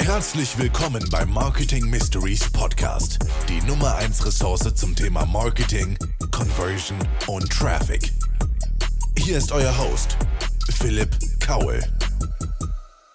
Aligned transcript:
Herzlich 0.00 0.58
willkommen 0.58 1.02
beim 1.10 1.32
Marketing 1.32 1.88
Mysteries 1.90 2.50
Podcast, 2.50 3.18
die 3.48 3.60
Nummer 3.66 3.96
1 3.96 4.24
Ressource 4.24 4.74
zum 4.74 4.94
Thema 4.94 5.24
Marketing, 5.26 5.98
Conversion 6.30 6.98
und 7.26 7.50
Traffic. 7.50 8.12
Hier 9.16 9.38
ist 9.38 9.50
euer 9.50 9.76
Host, 9.76 10.16
Philipp 10.70 11.10
Kaul. 11.40 11.80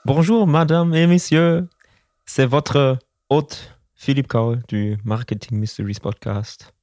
Bonjour, 0.04 0.48
Madame 0.48 0.94
et 0.94 1.07
Messieurs. 1.07 1.68
C'est 2.25 2.50
votre 2.50 3.00
hôte 3.30 3.80
Philippe 3.96 4.27
Kaul 4.30 4.64
du 4.68 4.98
Marketing 5.04 5.59
Mysteries 5.59 6.00
Podcast. 6.00 6.73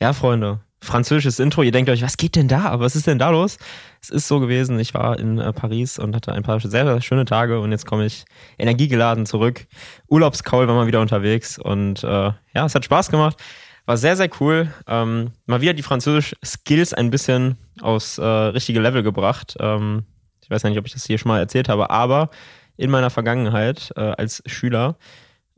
Ja, 0.00 0.12
Freunde, 0.12 0.60
französisches 0.80 1.38
Intro. 1.38 1.62
Ihr 1.62 1.72
denkt 1.72 1.90
euch, 1.90 2.02
was 2.02 2.16
geht 2.16 2.36
denn 2.36 2.48
da? 2.48 2.78
Was 2.80 2.96
ist 2.96 3.06
denn 3.06 3.18
da 3.18 3.30
los? 3.30 3.58
Es 4.02 4.10
ist 4.10 4.28
so 4.28 4.40
gewesen, 4.40 4.78
ich 4.78 4.94
war 4.94 5.18
in 5.18 5.38
äh, 5.38 5.52
Paris 5.52 5.98
und 5.98 6.14
hatte 6.14 6.32
ein 6.32 6.42
paar 6.42 6.60
sehr, 6.60 6.84
sehr 6.84 7.00
schöne 7.00 7.24
Tage 7.24 7.60
und 7.60 7.72
jetzt 7.72 7.86
komme 7.86 8.06
ich 8.06 8.24
energiegeladen 8.58 9.26
zurück. 9.26 9.66
Urlaubskaul 10.08 10.68
war 10.68 10.74
mal 10.74 10.86
wieder 10.86 11.00
unterwegs 11.00 11.58
und 11.58 12.04
äh, 12.04 12.06
ja, 12.08 12.66
es 12.66 12.74
hat 12.74 12.84
Spaß 12.84 13.10
gemacht. 13.10 13.42
War 13.86 13.96
sehr, 13.96 14.16
sehr 14.16 14.28
cool. 14.40 14.72
Ähm, 14.86 15.30
mal 15.46 15.60
wieder 15.60 15.72
die 15.72 15.82
französischen 15.82 16.38
Skills 16.44 16.92
ein 16.92 17.10
bisschen 17.10 17.56
aufs 17.80 18.18
äh, 18.18 18.24
richtige 18.24 18.80
Level 18.80 19.02
gebracht. 19.02 19.56
Ähm, 19.60 20.04
ich 20.42 20.50
weiß 20.50 20.62
ja 20.62 20.70
nicht, 20.70 20.78
ob 20.78 20.86
ich 20.86 20.92
das 20.92 21.06
hier 21.06 21.18
schon 21.18 21.28
mal 21.28 21.38
erzählt 21.38 21.68
habe, 21.68 21.90
aber 21.90 22.30
in 22.76 22.90
meiner 22.90 23.10
Vergangenheit 23.10 23.92
äh, 23.96 24.00
als 24.00 24.42
Schüler 24.46 24.96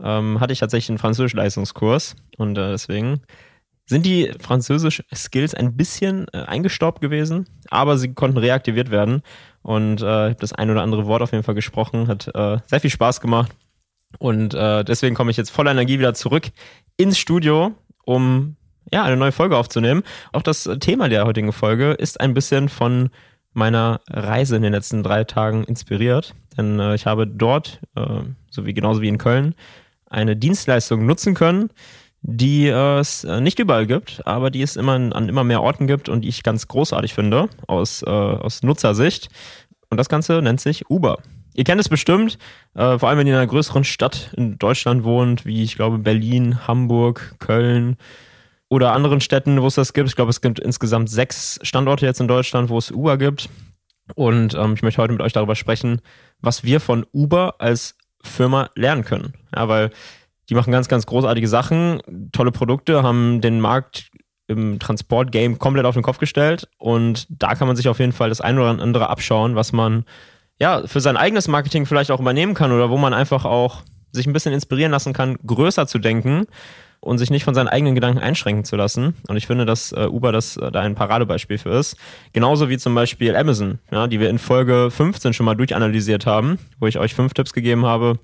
ähm, 0.00 0.40
hatte 0.40 0.52
ich 0.52 0.60
tatsächlich 0.60 0.90
einen 0.90 0.98
Französisch-Leistungskurs 0.98 2.16
und 2.36 2.56
äh, 2.56 2.70
deswegen 2.70 3.22
sind 3.88 4.04
die 4.04 4.32
Französisch-Skills 4.38 5.54
ein 5.54 5.76
bisschen 5.76 6.26
äh, 6.32 6.42
eingestaubt 6.42 7.00
gewesen, 7.00 7.48
aber 7.70 7.96
sie 7.96 8.12
konnten 8.12 8.36
reaktiviert 8.36 8.90
werden. 8.90 9.22
Und 9.62 10.02
äh, 10.02 10.34
das 10.34 10.52
ein 10.52 10.70
oder 10.70 10.82
andere 10.82 11.06
Wort 11.06 11.22
auf 11.22 11.32
jeden 11.32 11.42
Fall 11.42 11.54
gesprochen, 11.54 12.06
hat 12.06 12.28
äh, 12.34 12.58
sehr 12.66 12.80
viel 12.80 12.90
Spaß 12.90 13.20
gemacht. 13.20 13.52
Und 14.18 14.54
äh, 14.54 14.84
deswegen 14.84 15.14
komme 15.14 15.30
ich 15.30 15.36
jetzt 15.36 15.50
voller 15.50 15.70
Energie 15.70 15.98
wieder 15.98 16.14
zurück 16.14 16.48
ins 16.96 17.18
Studio, 17.18 17.74
um 18.04 18.56
ja 18.92 19.04
eine 19.04 19.16
neue 19.16 19.32
Folge 19.32 19.56
aufzunehmen. 19.56 20.02
Auch 20.32 20.42
das 20.42 20.68
Thema 20.80 21.08
der 21.08 21.24
heutigen 21.24 21.52
Folge 21.52 21.92
ist 21.92 22.20
ein 22.20 22.34
bisschen 22.34 22.68
von 22.68 23.10
meiner 23.54 24.00
Reise 24.08 24.56
in 24.56 24.62
den 24.62 24.72
letzten 24.72 25.02
drei 25.02 25.24
Tagen 25.24 25.64
inspiriert. 25.64 26.34
Denn 26.56 26.78
äh, 26.78 26.94
ich 26.94 27.06
habe 27.06 27.26
dort, 27.26 27.80
äh, 27.96 28.20
so 28.50 28.66
wie 28.66 28.74
genauso 28.74 29.00
wie 29.00 29.08
in 29.08 29.18
Köln, 29.18 29.54
eine 30.10 30.36
Dienstleistung 30.36 31.06
nutzen 31.06 31.34
können, 31.34 31.70
die 32.22 32.66
äh, 32.66 32.98
es 32.98 33.24
äh, 33.24 33.40
nicht 33.40 33.58
überall 33.58 33.86
gibt, 33.86 34.26
aber 34.26 34.50
die 34.50 34.62
es 34.62 34.76
immer 34.76 34.94
an 34.94 35.28
immer 35.28 35.44
mehr 35.44 35.62
Orten 35.62 35.86
gibt 35.86 36.08
und 36.08 36.22
die 36.22 36.28
ich 36.28 36.42
ganz 36.42 36.68
großartig 36.68 37.14
finde 37.14 37.48
aus, 37.66 38.02
äh, 38.02 38.08
aus 38.08 38.62
Nutzersicht. 38.62 39.28
Und 39.90 39.98
das 39.98 40.08
Ganze 40.08 40.42
nennt 40.42 40.60
sich 40.60 40.90
Uber. 40.90 41.18
Ihr 41.54 41.64
kennt 41.64 41.80
es 41.80 41.88
bestimmt, 41.88 42.38
äh, 42.74 42.98
vor 42.98 43.08
allem 43.08 43.18
wenn 43.18 43.26
ihr 43.26 43.32
in 43.32 43.38
einer 43.38 43.48
größeren 43.48 43.84
Stadt 43.84 44.32
in 44.36 44.58
Deutschland 44.58 45.04
wohnt, 45.04 45.46
wie 45.46 45.62
ich 45.62 45.76
glaube 45.76 45.98
Berlin, 45.98 46.66
Hamburg, 46.68 47.34
Köln 47.38 47.96
oder 48.68 48.92
anderen 48.92 49.20
Städten, 49.20 49.60
wo 49.62 49.66
es 49.66 49.74
das 49.74 49.92
gibt. 49.92 50.08
Ich 50.08 50.16
glaube, 50.16 50.30
es 50.30 50.40
gibt 50.40 50.60
insgesamt 50.60 51.10
sechs 51.10 51.58
Standorte 51.62 52.06
jetzt 52.06 52.20
in 52.20 52.28
Deutschland, 52.28 52.68
wo 52.68 52.78
es 52.78 52.90
Uber 52.90 53.16
gibt. 53.16 53.48
Und 54.14 54.54
ähm, 54.54 54.74
ich 54.74 54.82
möchte 54.82 55.02
heute 55.02 55.12
mit 55.12 55.22
euch 55.22 55.32
darüber 55.32 55.56
sprechen, 55.56 56.00
was 56.40 56.64
wir 56.64 56.80
von 56.80 57.06
Uber 57.12 57.56
als 57.58 57.96
Firma 58.22 58.70
lernen 58.74 59.04
können. 59.04 59.34
Ja, 59.54 59.68
weil 59.68 59.90
die 60.48 60.54
machen 60.54 60.72
ganz, 60.72 60.88
ganz 60.88 61.06
großartige 61.06 61.48
Sachen, 61.48 62.00
tolle 62.32 62.52
Produkte, 62.52 63.02
haben 63.02 63.40
den 63.40 63.60
Markt 63.60 64.10
im 64.46 64.78
Transport-Game 64.78 65.58
komplett 65.58 65.84
auf 65.84 65.94
den 65.94 66.02
Kopf 66.02 66.18
gestellt 66.18 66.68
und 66.78 67.26
da 67.28 67.54
kann 67.54 67.68
man 67.68 67.76
sich 67.76 67.88
auf 67.88 67.98
jeden 67.98 68.12
Fall 68.12 68.30
das 68.30 68.40
eine 68.40 68.60
oder 68.60 68.82
andere 68.82 69.10
abschauen, 69.10 69.54
was 69.54 69.72
man 69.72 70.04
ja 70.58 70.86
für 70.86 71.00
sein 71.00 71.16
eigenes 71.16 71.48
Marketing 71.48 71.86
vielleicht 71.86 72.10
auch 72.10 72.20
übernehmen 72.20 72.54
kann 72.54 72.72
oder 72.72 72.90
wo 72.90 72.96
man 72.96 73.12
einfach 73.12 73.44
auch 73.44 73.82
sich 74.12 74.26
ein 74.26 74.32
bisschen 74.32 74.54
inspirieren 74.54 74.90
lassen 74.90 75.12
kann, 75.12 75.36
größer 75.46 75.86
zu 75.86 75.98
denken 75.98 76.46
und 77.00 77.18
sich 77.18 77.30
nicht 77.30 77.44
von 77.44 77.54
seinen 77.54 77.68
eigenen 77.68 77.94
Gedanken 77.94 78.18
einschränken 78.18 78.64
zu 78.64 78.74
lassen. 78.76 79.14
Und 79.28 79.36
ich 79.36 79.46
finde, 79.46 79.66
dass 79.66 79.92
äh, 79.92 80.08
Uber 80.10 80.32
das 80.32 80.56
äh, 80.56 80.72
da 80.72 80.80
ein 80.80 80.94
Paradebeispiel 80.94 81.58
für 81.58 81.70
ist. 81.70 81.96
Genauso 82.32 82.68
wie 82.68 82.78
zum 82.78 82.94
Beispiel 82.94 83.36
Amazon, 83.36 83.78
ja, 83.92 84.06
die 84.06 84.18
wir 84.18 84.30
in 84.30 84.38
Folge 84.38 84.90
15 84.90 85.32
schon 85.32 85.46
mal 85.46 85.54
durchanalysiert 85.54 86.26
haben, 86.26 86.58
wo 86.80 86.86
ich 86.86 86.98
euch 86.98 87.14
fünf 87.14 87.34
Tipps 87.34 87.52
gegeben 87.52 87.86
habe, 87.86 88.18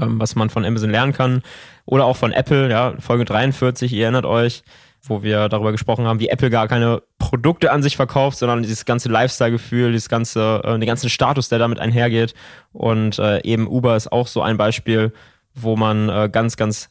ähm, 0.00 0.20
was 0.20 0.34
man 0.34 0.50
von 0.50 0.64
Amazon 0.64 0.90
lernen 0.90 1.12
kann. 1.12 1.42
Oder 1.84 2.04
auch 2.04 2.16
von 2.16 2.32
Apple, 2.32 2.70
ja, 2.70 2.94
Folge 2.98 3.24
43, 3.24 3.92
ihr 3.92 4.04
erinnert 4.04 4.26
euch, 4.26 4.62
wo 5.02 5.22
wir 5.22 5.48
darüber 5.48 5.72
gesprochen 5.72 6.06
haben, 6.06 6.20
wie 6.20 6.28
Apple 6.28 6.50
gar 6.50 6.68
keine 6.68 7.02
Produkte 7.18 7.72
an 7.72 7.82
sich 7.82 7.96
verkauft, 7.96 8.38
sondern 8.38 8.62
dieses 8.62 8.84
ganze 8.84 9.08
Lifestyle-Gefühl, 9.08 9.92
dieses 9.92 10.08
ganze, 10.08 10.62
äh, 10.64 10.78
den 10.78 10.86
ganzen 10.86 11.10
Status, 11.10 11.48
der 11.48 11.58
damit 11.58 11.80
einhergeht. 11.80 12.34
Und 12.72 13.18
äh, 13.18 13.42
eben 13.42 13.66
Uber 13.66 13.96
ist 13.96 14.12
auch 14.12 14.28
so 14.28 14.42
ein 14.42 14.56
Beispiel, 14.56 15.12
wo 15.54 15.76
man 15.76 16.08
äh, 16.08 16.28
ganz, 16.30 16.56
ganz 16.56 16.88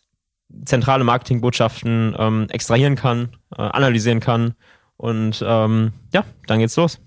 zentrale 0.66 1.04
Marketingbotschaften 1.04 2.16
ähm, 2.18 2.48
extrahieren 2.50 2.96
kann, 2.96 3.30
äh, 3.58 3.62
analysieren 3.62 4.20
kann. 4.20 4.56
Und 4.98 5.44
ähm, 5.48 5.94
ja, 6.14 6.26
dann 6.48 6.60
geht's 6.60 6.76
los. 6.76 7.00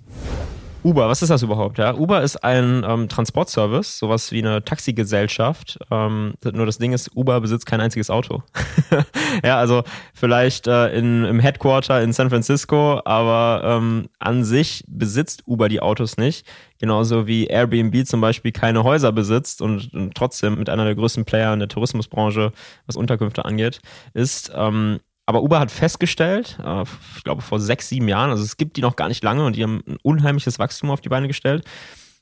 Uber, 0.84 1.08
was 1.08 1.22
ist 1.22 1.30
das 1.30 1.42
überhaupt? 1.42 1.78
Ja, 1.78 1.94
Uber 1.94 2.22
ist 2.22 2.44
ein 2.44 2.84
ähm, 2.86 3.08
Transportservice, 3.08 3.98
sowas 3.98 4.30
wie 4.32 4.40
eine 4.40 4.62
Taxigesellschaft. 4.62 5.78
Ähm, 5.90 6.34
nur 6.52 6.66
das 6.66 6.76
Ding 6.76 6.92
ist, 6.92 7.16
Uber 7.16 7.40
besitzt 7.40 7.64
kein 7.64 7.80
einziges 7.80 8.10
Auto. 8.10 8.42
ja, 9.44 9.58
also 9.58 9.82
vielleicht 10.12 10.66
äh, 10.66 10.94
in, 10.96 11.24
im 11.24 11.40
Headquarter 11.40 12.02
in 12.02 12.12
San 12.12 12.28
Francisco, 12.28 13.00
aber 13.06 13.62
ähm, 13.64 14.10
an 14.18 14.44
sich 14.44 14.84
besitzt 14.86 15.44
Uber 15.46 15.70
die 15.70 15.80
Autos 15.80 16.18
nicht. 16.18 16.46
Genauso 16.78 17.26
wie 17.26 17.46
Airbnb 17.46 18.06
zum 18.06 18.20
Beispiel 18.20 18.52
keine 18.52 18.84
Häuser 18.84 19.10
besitzt 19.10 19.62
und, 19.62 19.94
und 19.94 20.14
trotzdem 20.14 20.58
mit 20.58 20.68
einer 20.68 20.84
der 20.84 20.96
größten 20.96 21.24
Player 21.24 21.54
in 21.54 21.60
der 21.60 21.68
Tourismusbranche, 21.68 22.52
was 22.86 22.96
Unterkünfte 22.96 23.46
angeht, 23.46 23.80
ist. 24.12 24.52
Ähm, 24.54 25.00
aber 25.26 25.42
Uber 25.42 25.58
hat 25.58 25.70
festgestellt, 25.70 26.58
äh, 26.64 26.84
ich 27.16 27.24
glaube 27.24 27.42
vor 27.42 27.60
sechs, 27.60 27.88
sieben 27.88 28.08
Jahren, 28.08 28.30
also 28.30 28.42
es 28.42 28.56
gibt 28.56 28.76
die 28.76 28.82
noch 28.82 28.96
gar 28.96 29.08
nicht 29.08 29.24
lange 29.24 29.44
und 29.44 29.56
die 29.56 29.62
haben 29.62 29.82
ein 29.86 29.96
unheimliches 30.02 30.58
Wachstum 30.58 30.90
auf 30.90 31.00
die 31.00 31.08
Beine 31.08 31.28
gestellt, 31.28 31.64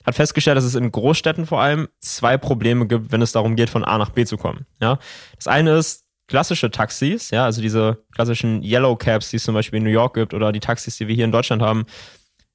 hat 0.04 0.14
festgestellt, 0.14 0.56
dass 0.56 0.64
es 0.64 0.74
in 0.74 0.90
Großstädten 0.90 1.46
vor 1.46 1.60
allem 1.60 1.88
zwei 2.00 2.36
Probleme 2.36 2.86
gibt, 2.86 3.12
wenn 3.12 3.22
es 3.22 3.32
darum 3.32 3.56
geht, 3.56 3.70
von 3.70 3.84
A 3.84 3.98
nach 3.98 4.10
B 4.10 4.24
zu 4.24 4.36
kommen. 4.36 4.66
Ja, 4.80 4.98
das 5.36 5.46
eine 5.46 5.76
ist 5.76 6.04
klassische 6.28 6.70
Taxis, 6.70 7.30
ja, 7.30 7.44
also 7.44 7.60
diese 7.60 8.04
klassischen 8.14 8.62
Yellow 8.62 8.96
Cabs, 8.96 9.30
die 9.30 9.36
es 9.36 9.44
zum 9.44 9.54
Beispiel 9.54 9.78
in 9.78 9.84
New 9.84 9.90
York 9.90 10.14
gibt 10.14 10.34
oder 10.34 10.52
die 10.52 10.60
Taxis, 10.60 10.96
die 10.96 11.08
wir 11.08 11.14
hier 11.14 11.24
in 11.24 11.32
Deutschland 11.32 11.62
haben, 11.62 11.84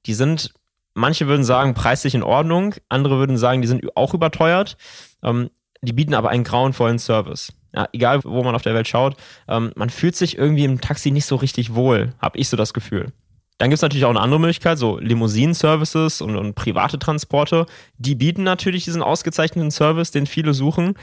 die 0.06 0.14
sind, 0.14 0.52
manche 0.94 1.26
würden 1.28 1.44
sagen, 1.44 1.74
preislich 1.74 2.14
in 2.14 2.22
Ordnung, 2.22 2.74
andere 2.88 3.18
würden 3.18 3.36
sagen, 3.36 3.60
die 3.60 3.68
sind 3.68 3.96
auch 3.96 4.14
überteuert. 4.14 4.76
Ähm, 5.22 5.50
die 5.80 5.92
bieten 5.92 6.14
aber 6.14 6.30
einen 6.30 6.44
grauenvollen 6.44 6.98
Service 6.98 7.52
ja, 7.74 7.88
egal 7.92 8.20
wo 8.24 8.42
man 8.42 8.54
auf 8.54 8.62
der 8.62 8.74
Welt 8.74 8.88
schaut, 8.88 9.16
ähm, 9.48 9.72
man 9.76 9.90
fühlt 9.90 10.16
sich 10.16 10.38
irgendwie 10.38 10.64
im 10.64 10.80
Taxi 10.80 11.10
nicht 11.10 11.26
so 11.26 11.36
richtig 11.36 11.74
wohl, 11.74 12.14
habe 12.20 12.38
ich 12.38 12.48
so 12.48 12.56
das 12.56 12.74
Gefühl. 12.74 13.12
Dann 13.58 13.70
gibt 13.70 13.78
es 13.78 13.82
natürlich 13.82 14.04
auch 14.04 14.10
eine 14.10 14.20
andere 14.20 14.40
Möglichkeit, 14.40 14.78
so 14.78 14.98
Limousinen-Services 14.98 16.20
und, 16.20 16.36
und 16.36 16.54
private 16.54 16.98
Transporte. 16.98 17.66
Die 17.98 18.14
bieten 18.14 18.44
natürlich 18.44 18.84
diesen 18.84 19.02
ausgezeichneten 19.02 19.72
Service, 19.72 20.12
den 20.12 20.26
viele 20.26 20.54
suchen. 20.54 20.94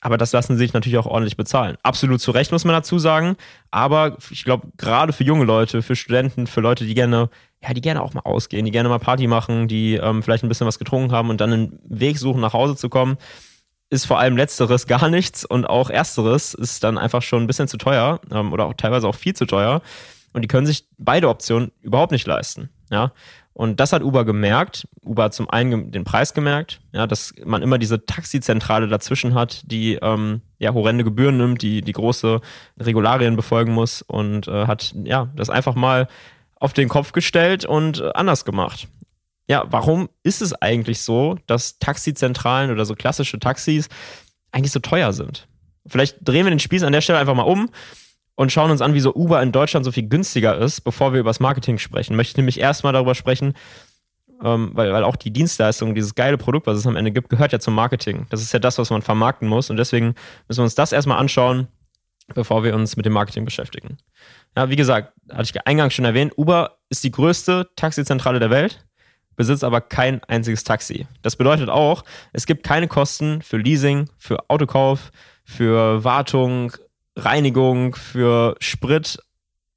Aber 0.00 0.18
das 0.18 0.32
lassen 0.32 0.54
sie 0.54 0.58
sich 0.58 0.72
natürlich 0.72 0.98
auch 0.98 1.06
ordentlich 1.06 1.36
bezahlen. 1.36 1.76
Absolut 1.82 2.20
zu 2.20 2.32
Recht, 2.32 2.52
muss 2.52 2.64
man 2.64 2.74
dazu 2.74 2.98
sagen. 2.98 3.36
Aber 3.70 4.16
ich 4.30 4.44
glaube, 4.44 4.68
gerade 4.76 5.12
für 5.12 5.24
junge 5.24 5.44
Leute, 5.44 5.80
für 5.80 5.96
Studenten, 5.96 6.46
für 6.46 6.60
Leute, 6.60 6.84
die 6.84 6.94
gerne, 6.94 7.30
ja, 7.62 7.72
die 7.72 7.80
gerne 7.80 8.02
auch 8.02 8.14
mal 8.14 8.20
ausgehen, 8.20 8.64
die 8.64 8.72
gerne 8.72 8.88
mal 8.88 8.98
Party 8.98 9.26
machen, 9.26 9.68
die 9.68 9.94
ähm, 9.94 10.22
vielleicht 10.22 10.44
ein 10.44 10.48
bisschen 10.48 10.66
was 10.66 10.78
getrunken 10.78 11.12
haben 11.12 11.30
und 11.30 11.40
dann 11.40 11.52
einen 11.52 11.78
Weg 11.84 12.18
suchen, 12.18 12.40
nach 12.40 12.52
Hause 12.52 12.76
zu 12.76 12.88
kommen, 12.88 13.16
ist 13.90 14.06
vor 14.06 14.18
allem 14.18 14.36
letzteres 14.36 14.86
gar 14.86 15.08
nichts 15.08 15.44
und 15.44 15.64
auch 15.64 15.90
ersteres 15.90 16.54
ist 16.54 16.82
dann 16.82 16.98
einfach 16.98 17.22
schon 17.22 17.42
ein 17.42 17.46
bisschen 17.46 17.68
zu 17.68 17.76
teuer 17.76 18.20
ähm, 18.30 18.52
oder 18.52 18.66
auch 18.66 18.74
teilweise 18.74 19.06
auch 19.08 19.14
viel 19.14 19.34
zu 19.34 19.46
teuer 19.46 19.82
und 20.32 20.42
die 20.42 20.48
können 20.48 20.66
sich 20.66 20.86
beide 20.98 21.28
Optionen 21.28 21.72
überhaupt 21.80 22.12
nicht 22.12 22.26
leisten. 22.26 22.68
Ja, 22.90 23.12
und 23.52 23.80
das 23.80 23.92
hat 23.92 24.02
Uber 24.02 24.24
gemerkt. 24.26 24.86
Uber 25.02 25.24
hat 25.24 25.34
zum 25.34 25.48
einen 25.48 25.90
den 25.90 26.04
Preis 26.04 26.34
gemerkt, 26.34 26.78
ja, 26.92 27.06
dass 27.06 27.32
man 27.42 27.62
immer 27.62 27.78
diese 27.78 28.04
Taxizentrale 28.04 28.86
dazwischen 28.86 29.34
hat, 29.34 29.62
die 29.64 29.94
ähm, 30.02 30.42
ja 30.58 30.74
horrende 30.74 31.04
Gebühren 31.04 31.38
nimmt, 31.38 31.62
die 31.62 31.80
die 31.80 31.92
große 31.92 32.40
Regularien 32.78 33.34
befolgen 33.34 33.72
muss 33.72 34.02
und 34.02 34.46
äh, 34.46 34.66
hat 34.66 34.92
ja 35.04 35.30
das 35.34 35.48
einfach 35.48 35.74
mal 35.74 36.06
auf 36.56 36.74
den 36.74 36.88
Kopf 36.88 37.12
gestellt 37.12 37.64
und 37.64 38.00
äh, 38.00 38.10
anders 38.14 38.44
gemacht 38.44 38.88
ja, 39.48 39.64
warum 39.68 40.08
ist 40.22 40.42
es 40.42 40.52
eigentlich 40.54 41.00
so, 41.00 41.38
dass 41.46 41.78
Taxizentralen 41.78 42.70
oder 42.70 42.84
so 42.84 42.94
klassische 42.94 43.38
Taxis 43.38 43.88
eigentlich 44.52 44.72
so 44.72 44.80
teuer 44.80 45.12
sind? 45.12 45.46
Vielleicht 45.86 46.16
drehen 46.20 46.44
wir 46.46 46.50
den 46.50 46.58
Spieß 46.58 46.82
an 46.82 46.92
der 46.92 47.00
Stelle 47.00 47.18
einfach 47.18 47.34
mal 47.34 47.42
um 47.42 47.70
und 48.34 48.50
schauen 48.50 48.70
uns 48.70 48.82
an, 48.82 48.94
wieso 48.94 49.14
Uber 49.14 49.40
in 49.42 49.52
Deutschland 49.52 49.84
so 49.84 49.92
viel 49.92 50.08
günstiger 50.08 50.58
ist, 50.58 50.80
bevor 50.82 51.12
wir 51.12 51.20
über 51.20 51.30
das 51.30 51.40
Marketing 51.40 51.78
sprechen. 51.78 52.16
Möchte 52.16 52.32
ich 52.32 52.36
nämlich 52.36 52.58
erstmal 52.58 52.92
darüber 52.92 53.14
sprechen, 53.14 53.54
ähm, 54.42 54.70
weil, 54.74 54.92
weil 54.92 55.04
auch 55.04 55.16
die 55.16 55.32
Dienstleistung, 55.32 55.94
dieses 55.94 56.16
geile 56.16 56.38
Produkt, 56.38 56.66
was 56.66 56.76
es 56.78 56.86
am 56.86 56.96
Ende 56.96 57.12
gibt, 57.12 57.30
gehört 57.30 57.52
ja 57.52 57.60
zum 57.60 57.74
Marketing. 57.74 58.26
Das 58.30 58.42
ist 58.42 58.52
ja 58.52 58.58
das, 58.58 58.78
was 58.78 58.90
man 58.90 59.02
vermarkten 59.02 59.48
muss. 59.48 59.70
Und 59.70 59.76
deswegen 59.76 60.14
müssen 60.48 60.60
wir 60.60 60.64
uns 60.64 60.74
das 60.74 60.92
erstmal 60.92 61.18
anschauen, 61.18 61.68
bevor 62.34 62.64
wir 62.64 62.74
uns 62.74 62.96
mit 62.96 63.06
dem 63.06 63.12
Marketing 63.12 63.44
beschäftigen. 63.44 63.96
Ja, 64.56 64.68
wie 64.68 64.76
gesagt, 64.76 65.12
hatte 65.30 65.44
ich 65.44 65.66
eingangs 65.66 65.94
schon 65.94 66.04
erwähnt, 66.04 66.32
Uber 66.36 66.78
ist 66.88 67.04
die 67.04 67.12
größte 67.12 67.68
Taxizentrale 67.76 68.40
der 68.40 68.50
Welt 68.50 68.85
besitzt 69.36 69.64
aber 69.64 69.80
kein 69.80 70.22
einziges 70.24 70.64
Taxi. 70.64 71.06
Das 71.22 71.36
bedeutet 71.36 71.68
auch, 71.68 72.04
es 72.32 72.46
gibt 72.46 72.64
keine 72.64 72.88
Kosten 72.88 73.42
für 73.42 73.58
Leasing, 73.58 74.08
für 74.18 74.48
Autokauf, 74.48 75.10
für 75.44 76.02
Wartung, 76.02 76.72
Reinigung, 77.16 77.94
für 77.94 78.56
Sprit 78.60 79.18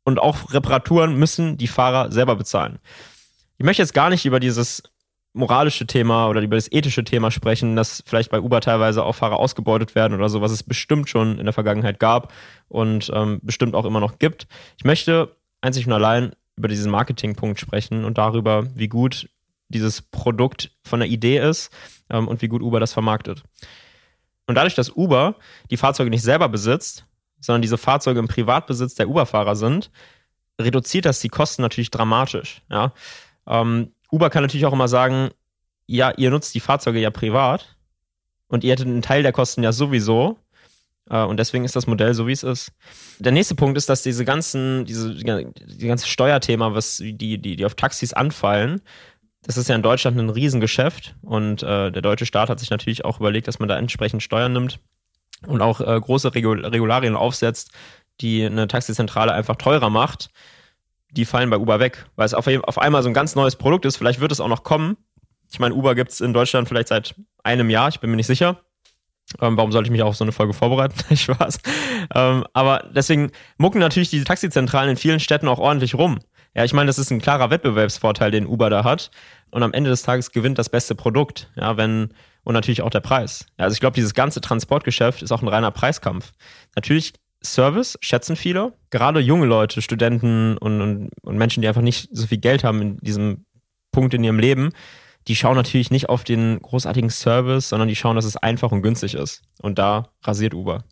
und 0.03 0.19
auch 0.19 0.53
Reparaturen 0.53 1.15
müssen 1.15 1.57
die 1.57 1.67
Fahrer 1.67 2.11
selber 2.11 2.35
bezahlen. 2.35 2.79
Ich 3.57 3.65
möchte 3.65 3.81
jetzt 3.81 3.93
gar 3.93 4.09
nicht 4.09 4.25
über 4.25 4.39
dieses 4.39 4.83
moralische 5.33 5.85
Thema 5.85 6.27
oder 6.27 6.41
über 6.41 6.55
das 6.55 6.71
ethische 6.71 7.03
Thema 7.03 7.29
sprechen, 7.29 7.75
dass 7.75 8.03
vielleicht 8.05 8.31
bei 8.31 8.39
Uber 8.39 8.61
teilweise 8.61 9.03
auch 9.03 9.13
Fahrer 9.13 9.37
ausgebeutet 9.37 9.95
werden 9.95 10.15
oder 10.17 10.29
so, 10.29 10.41
was 10.41 10.51
es 10.51 10.63
bestimmt 10.63 11.09
schon 11.09 11.37
in 11.37 11.45
der 11.45 11.53
Vergangenheit 11.53 11.99
gab 11.99 12.33
und 12.67 13.11
ähm, 13.13 13.39
bestimmt 13.43 13.75
auch 13.75 13.85
immer 13.85 13.99
noch 13.99 14.17
gibt. 14.17 14.47
Ich 14.77 14.85
möchte 14.85 15.35
einzig 15.61 15.85
und 15.85 15.93
allein 15.93 16.31
über 16.57 16.67
diesen 16.67 16.91
Marketingpunkt 16.91 17.59
sprechen 17.59 18.03
und 18.05 18.17
darüber, 18.17 18.65
wie 18.75 18.87
gut 18.87 19.29
dieses 19.69 20.01
Produkt 20.01 20.71
von 20.83 20.99
der 20.99 21.09
Idee 21.09 21.39
ist 21.39 21.71
ähm, 22.09 22.27
und 22.27 22.41
wie 22.41 22.47
gut 22.47 22.61
Uber 22.61 22.79
das 22.79 22.93
vermarktet. 22.93 23.43
Und 24.47 24.55
dadurch, 24.55 24.75
dass 24.75 24.89
Uber 24.89 25.35
die 25.69 25.77
Fahrzeuge 25.77 26.09
nicht 26.09 26.23
selber 26.23 26.49
besitzt, 26.49 27.05
sondern 27.39 27.61
diese 27.61 27.77
Fahrzeuge 27.77 28.19
im 28.19 28.27
Privatbesitz 28.27 28.95
der 28.95 29.07
Uber-Fahrer 29.07 29.55
sind, 29.55 29.91
reduziert 30.59 31.05
das 31.05 31.19
die 31.19 31.29
Kosten 31.29 31.61
natürlich 31.61 31.91
dramatisch. 31.91 32.61
Ja? 32.69 32.93
Ähm, 33.47 33.93
Uber 34.11 34.29
kann 34.29 34.43
natürlich 34.43 34.65
auch 34.65 34.73
immer 34.73 34.87
sagen, 34.87 35.29
ja, 35.85 36.11
ihr 36.17 36.31
nutzt 36.31 36.53
die 36.55 36.59
Fahrzeuge 36.59 36.99
ja 36.99 37.09
privat 37.11 37.77
und 38.47 38.63
ihr 38.63 38.71
hättet 38.71 38.87
einen 38.87 39.01
Teil 39.01 39.23
der 39.23 39.31
Kosten 39.31 39.63
ja 39.63 39.71
sowieso. 39.71 40.37
Äh, 41.09 41.23
und 41.23 41.37
deswegen 41.37 41.65
ist 41.65 41.75
das 41.75 41.87
Modell 41.87 42.13
so, 42.13 42.27
wie 42.27 42.31
es 42.31 42.43
ist. 42.43 42.71
Der 43.19 43.31
nächste 43.31 43.55
Punkt 43.55 43.77
ist, 43.77 43.89
dass 43.89 44.03
diese 44.03 44.25
ganzen, 44.25 44.85
diese, 44.85 45.15
die 45.15 45.87
ganze 45.87 46.07
Steuerthema, 46.07 46.73
was 46.73 46.97
die, 46.97 47.37
die, 47.37 47.55
die 47.55 47.65
auf 47.65 47.75
Taxis 47.75 48.13
anfallen, 48.13 48.81
das 49.43 49.57
ist 49.57 49.69
ja 49.69 49.75
in 49.75 49.83
Deutschland 49.83 50.17
ein 50.17 50.29
Riesengeschäft 50.29 51.15
und 51.21 51.63
äh, 51.63 51.91
der 51.91 52.01
deutsche 52.01 52.25
Staat 52.25 52.49
hat 52.49 52.59
sich 52.59 52.69
natürlich 52.69 53.05
auch 53.05 53.19
überlegt, 53.19 53.47
dass 53.47 53.59
man 53.59 53.69
da 53.69 53.77
entsprechend 53.77 54.21
Steuern 54.21 54.53
nimmt 54.53 54.79
und 55.47 55.61
auch 55.61 55.79
äh, 55.81 55.99
große 55.99 56.35
Regul 56.35 56.65
Regularien 56.65 57.15
aufsetzt, 57.15 57.71
die 58.21 58.45
eine 58.45 58.67
Taxizentrale 58.67 59.33
einfach 59.33 59.55
teurer 59.55 59.89
macht. 59.89 60.29
Die 61.11 61.25
fallen 61.25 61.49
bei 61.49 61.57
Uber 61.57 61.79
weg, 61.79 62.05
weil 62.15 62.25
es 62.25 62.33
auf, 62.33 62.47
auf 62.47 62.77
einmal 62.77 63.01
so 63.01 63.09
ein 63.09 63.13
ganz 63.13 63.35
neues 63.35 63.55
Produkt 63.55 63.85
ist. 63.85 63.97
Vielleicht 63.97 64.19
wird 64.19 64.31
es 64.31 64.39
auch 64.39 64.47
noch 64.47 64.63
kommen. 64.63 64.97
Ich 65.51 65.59
meine, 65.59 65.73
Uber 65.73 65.95
gibt 65.95 66.11
es 66.11 66.21
in 66.21 66.33
Deutschland 66.33 66.67
vielleicht 66.67 66.89
seit 66.89 67.15
einem 67.43 67.69
Jahr, 67.69 67.89
ich 67.89 67.99
bin 67.99 68.11
mir 68.11 68.17
nicht 68.17 68.27
sicher. 68.27 68.59
Ähm, 69.41 69.57
warum 69.57 69.71
sollte 69.71 69.87
ich 69.87 69.91
mich 69.91 70.01
auch 70.01 70.09
auf 70.09 70.15
so 70.15 70.23
eine 70.23 70.31
Folge 70.31 70.53
vorbereiten? 70.53 71.15
Spaß. 71.15 71.59
Ähm, 72.13 72.45
aber 72.53 72.89
deswegen 72.93 73.31
mucken 73.57 73.79
natürlich 73.79 74.09
diese 74.09 74.25
Taxizentralen 74.25 74.91
in 74.91 74.97
vielen 74.97 75.19
Städten 75.19 75.47
auch 75.47 75.59
ordentlich 75.59 75.95
rum. 75.95 76.19
Ja, 76.55 76.63
ich 76.63 76.73
meine, 76.73 76.87
das 76.87 76.99
ist 76.99 77.11
ein 77.11 77.21
klarer 77.21 77.49
Wettbewerbsvorteil, 77.49 78.31
den 78.31 78.47
Uber 78.47 78.69
da 78.69 78.83
hat. 78.83 79.11
Und 79.51 79.63
am 79.63 79.73
Ende 79.73 79.89
des 79.89 80.03
Tages 80.03 80.31
gewinnt 80.31 80.57
das 80.57 80.69
beste 80.69 80.95
Produkt. 80.95 81.49
Ja, 81.55 81.77
wenn, 81.77 82.09
und 82.43 82.53
natürlich 82.53 82.81
auch 82.81 82.89
der 82.89 82.99
Preis. 82.99 83.45
Ja, 83.57 83.65
also 83.65 83.73
ich 83.73 83.79
glaube, 83.79 83.95
dieses 83.95 84.13
ganze 84.13 84.41
Transportgeschäft 84.41 85.21
ist 85.21 85.31
auch 85.31 85.41
ein 85.41 85.47
reiner 85.47 85.71
Preiskampf. 85.71 86.31
Natürlich 86.75 87.13
Service 87.43 87.97
schätzen 88.01 88.35
viele, 88.35 88.73
gerade 88.89 89.19
junge 89.19 89.45
Leute, 89.45 89.81
Studenten 89.81 90.57
und, 90.57 90.81
und, 90.81 91.09
und 91.21 91.37
Menschen, 91.37 91.61
die 91.61 91.67
einfach 91.67 91.81
nicht 91.81 92.09
so 92.11 92.27
viel 92.27 92.39
Geld 92.39 92.63
haben 92.63 92.81
in 92.81 92.97
diesem 92.97 93.45
Punkt 93.91 94.13
in 94.13 94.23
ihrem 94.23 94.39
Leben, 94.39 94.71
die 95.27 95.35
schauen 95.35 95.55
natürlich 95.55 95.91
nicht 95.91 96.09
auf 96.09 96.23
den 96.23 96.59
großartigen 96.59 97.09
Service, 97.09 97.69
sondern 97.69 97.87
die 97.87 97.95
schauen, 97.95 98.15
dass 98.15 98.25
es 98.25 98.37
einfach 98.37 98.71
und 98.71 98.81
günstig 98.81 99.13
ist. 99.13 99.43
Und 99.61 99.79
da 99.79 100.09
rasiert 100.23 100.53
Uber. 100.53 100.83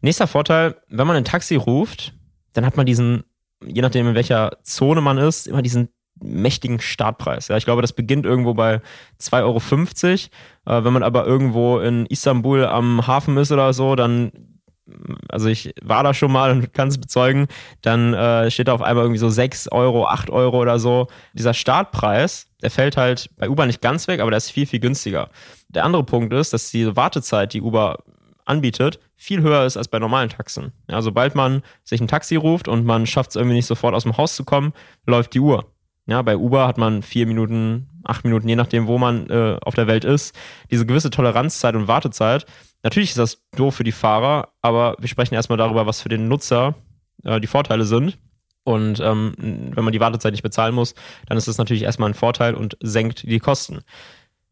Nächster 0.00 0.26
Vorteil, 0.26 0.76
wenn 0.88 1.06
man 1.06 1.16
ein 1.16 1.24
Taxi 1.24 1.56
ruft, 1.56 2.14
dann 2.54 2.66
hat 2.66 2.76
man 2.76 2.86
diesen 2.86 3.24
je 3.66 3.82
nachdem 3.82 4.08
in 4.08 4.14
welcher 4.14 4.58
Zone 4.62 5.00
man 5.00 5.18
ist, 5.18 5.46
immer 5.46 5.62
diesen 5.62 5.88
mächtigen 6.20 6.80
Startpreis. 6.80 7.48
Ja, 7.48 7.56
ich 7.56 7.64
glaube, 7.64 7.82
das 7.82 7.92
beginnt 7.92 8.26
irgendwo 8.26 8.54
bei 8.54 8.80
2,50 9.20 9.42
Euro. 9.42 10.78
Äh, 10.78 10.84
wenn 10.84 10.92
man 10.92 11.02
aber 11.02 11.26
irgendwo 11.26 11.78
in 11.78 12.06
Istanbul 12.06 12.64
am 12.66 13.06
Hafen 13.06 13.36
ist 13.36 13.50
oder 13.50 13.72
so, 13.72 13.96
dann, 13.96 14.32
also 15.28 15.48
ich 15.48 15.74
war 15.82 16.04
da 16.04 16.14
schon 16.14 16.30
mal 16.30 16.50
und 16.52 16.72
kann 16.74 16.88
es 16.88 16.98
bezeugen, 16.98 17.48
dann 17.80 18.14
äh, 18.14 18.50
steht 18.50 18.68
da 18.68 18.74
auf 18.74 18.82
einmal 18.82 19.04
irgendwie 19.04 19.18
so 19.18 19.30
6 19.30 19.68
Euro, 19.72 20.06
8 20.06 20.30
Euro 20.30 20.60
oder 20.60 20.78
so. 20.78 21.08
Dieser 21.32 21.54
Startpreis, 21.54 22.46
der 22.62 22.70
fällt 22.70 22.96
halt 22.96 23.30
bei 23.36 23.48
Uber 23.48 23.66
nicht 23.66 23.80
ganz 23.80 24.06
weg, 24.06 24.20
aber 24.20 24.30
der 24.30 24.38
ist 24.38 24.50
viel, 24.50 24.66
viel 24.66 24.80
günstiger. 24.80 25.30
Der 25.68 25.84
andere 25.84 26.04
Punkt 26.04 26.32
ist, 26.32 26.52
dass 26.52 26.70
diese 26.70 26.94
Wartezeit, 26.94 27.54
die 27.54 27.62
Uber 27.62 27.98
anbietet, 28.44 28.98
viel 29.16 29.42
höher 29.42 29.64
ist 29.64 29.76
als 29.76 29.88
bei 29.88 29.98
normalen 29.98 30.28
Taxen. 30.28 30.72
Ja, 30.88 31.02
sobald 31.02 31.34
man 31.34 31.62
sich 31.84 32.00
ein 32.00 32.08
Taxi 32.08 32.36
ruft 32.36 32.68
und 32.68 32.84
man 32.84 33.06
schafft 33.06 33.30
es 33.30 33.36
irgendwie 33.36 33.56
nicht 33.56 33.66
sofort 33.66 33.94
aus 33.94 34.02
dem 34.04 34.16
Haus 34.16 34.36
zu 34.36 34.44
kommen, 34.44 34.72
läuft 35.06 35.34
die 35.34 35.40
Uhr. 35.40 35.72
Ja, 36.06 36.22
bei 36.22 36.36
Uber 36.36 36.66
hat 36.66 36.78
man 36.78 37.02
vier 37.02 37.26
Minuten, 37.26 37.88
acht 38.04 38.24
Minuten, 38.24 38.48
je 38.48 38.56
nachdem, 38.56 38.86
wo 38.86 38.98
man 38.98 39.30
äh, 39.30 39.58
auf 39.62 39.74
der 39.74 39.86
Welt 39.86 40.04
ist, 40.04 40.36
diese 40.70 40.84
gewisse 40.84 41.10
Toleranzzeit 41.10 41.76
und 41.76 41.86
Wartezeit. 41.86 42.44
Natürlich 42.82 43.10
ist 43.10 43.18
das 43.18 43.42
doof 43.56 43.76
für 43.76 43.84
die 43.84 43.92
Fahrer, 43.92 44.48
aber 44.60 44.96
wir 44.98 45.08
sprechen 45.08 45.34
erstmal 45.34 45.58
darüber, 45.58 45.86
was 45.86 46.02
für 46.02 46.08
den 46.08 46.26
Nutzer 46.26 46.74
äh, 47.22 47.40
die 47.40 47.46
Vorteile 47.46 47.84
sind. 47.84 48.18
Und 48.64 49.00
ähm, 49.00 49.34
wenn 49.74 49.84
man 49.84 49.92
die 49.92 50.00
Wartezeit 50.00 50.32
nicht 50.32 50.42
bezahlen 50.42 50.74
muss, 50.74 50.94
dann 51.26 51.38
ist 51.38 51.48
das 51.48 51.58
natürlich 51.58 51.82
erstmal 51.82 52.10
ein 52.10 52.14
Vorteil 52.14 52.54
und 52.54 52.76
senkt 52.80 53.22
die 53.22 53.40
Kosten. 53.40 53.80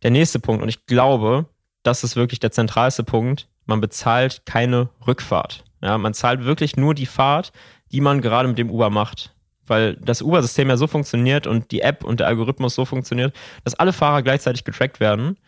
Der 0.02 0.10
nächste 0.10 0.40
Punkt, 0.40 0.62
und 0.62 0.68
ich 0.68 0.86
glaube, 0.86 1.46
das 1.82 2.04
ist 2.04 2.16
wirklich 2.16 2.40
der 2.40 2.50
zentralste 2.50 3.04
Punkt, 3.04 3.48
man 3.70 3.80
bezahlt 3.80 4.42
keine 4.44 4.90
Rückfahrt. 5.06 5.64
Ja, 5.80 5.96
man 5.96 6.12
zahlt 6.12 6.44
wirklich 6.44 6.76
nur 6.76 6.94
die 6.94 7.06
Fahrt, 7.06 7.52
die 7.92 8.02
man 8.02 8.20
gerade 8.20 8.48
mit 8.48 8.58
dem 8.58 8.70
Uber 8.70 8.90
macht. 8.90 9.34
Weil 9.64 9.94
das 9.96 10.20
Uber-System 10.20 10.68
ja 10.68 10.76
so 10.76 10.86
funktioniert 10.86 11.46
und 11.46 11.70
die 11.70 11.80
App 11.80 12.04
und 12.04 12.20
der 12.20 12.26
Algorithmus 12.26 12.74
so 12.74 12.84
funktioniert, 12.84 13.34
dass 13.64 13.76
alle 13.76 13.92
Fahrer 13.92 14.22
gleichzeitig 14.22 14.64
getrackt 14.64 15.00
werden. 15.00 15.38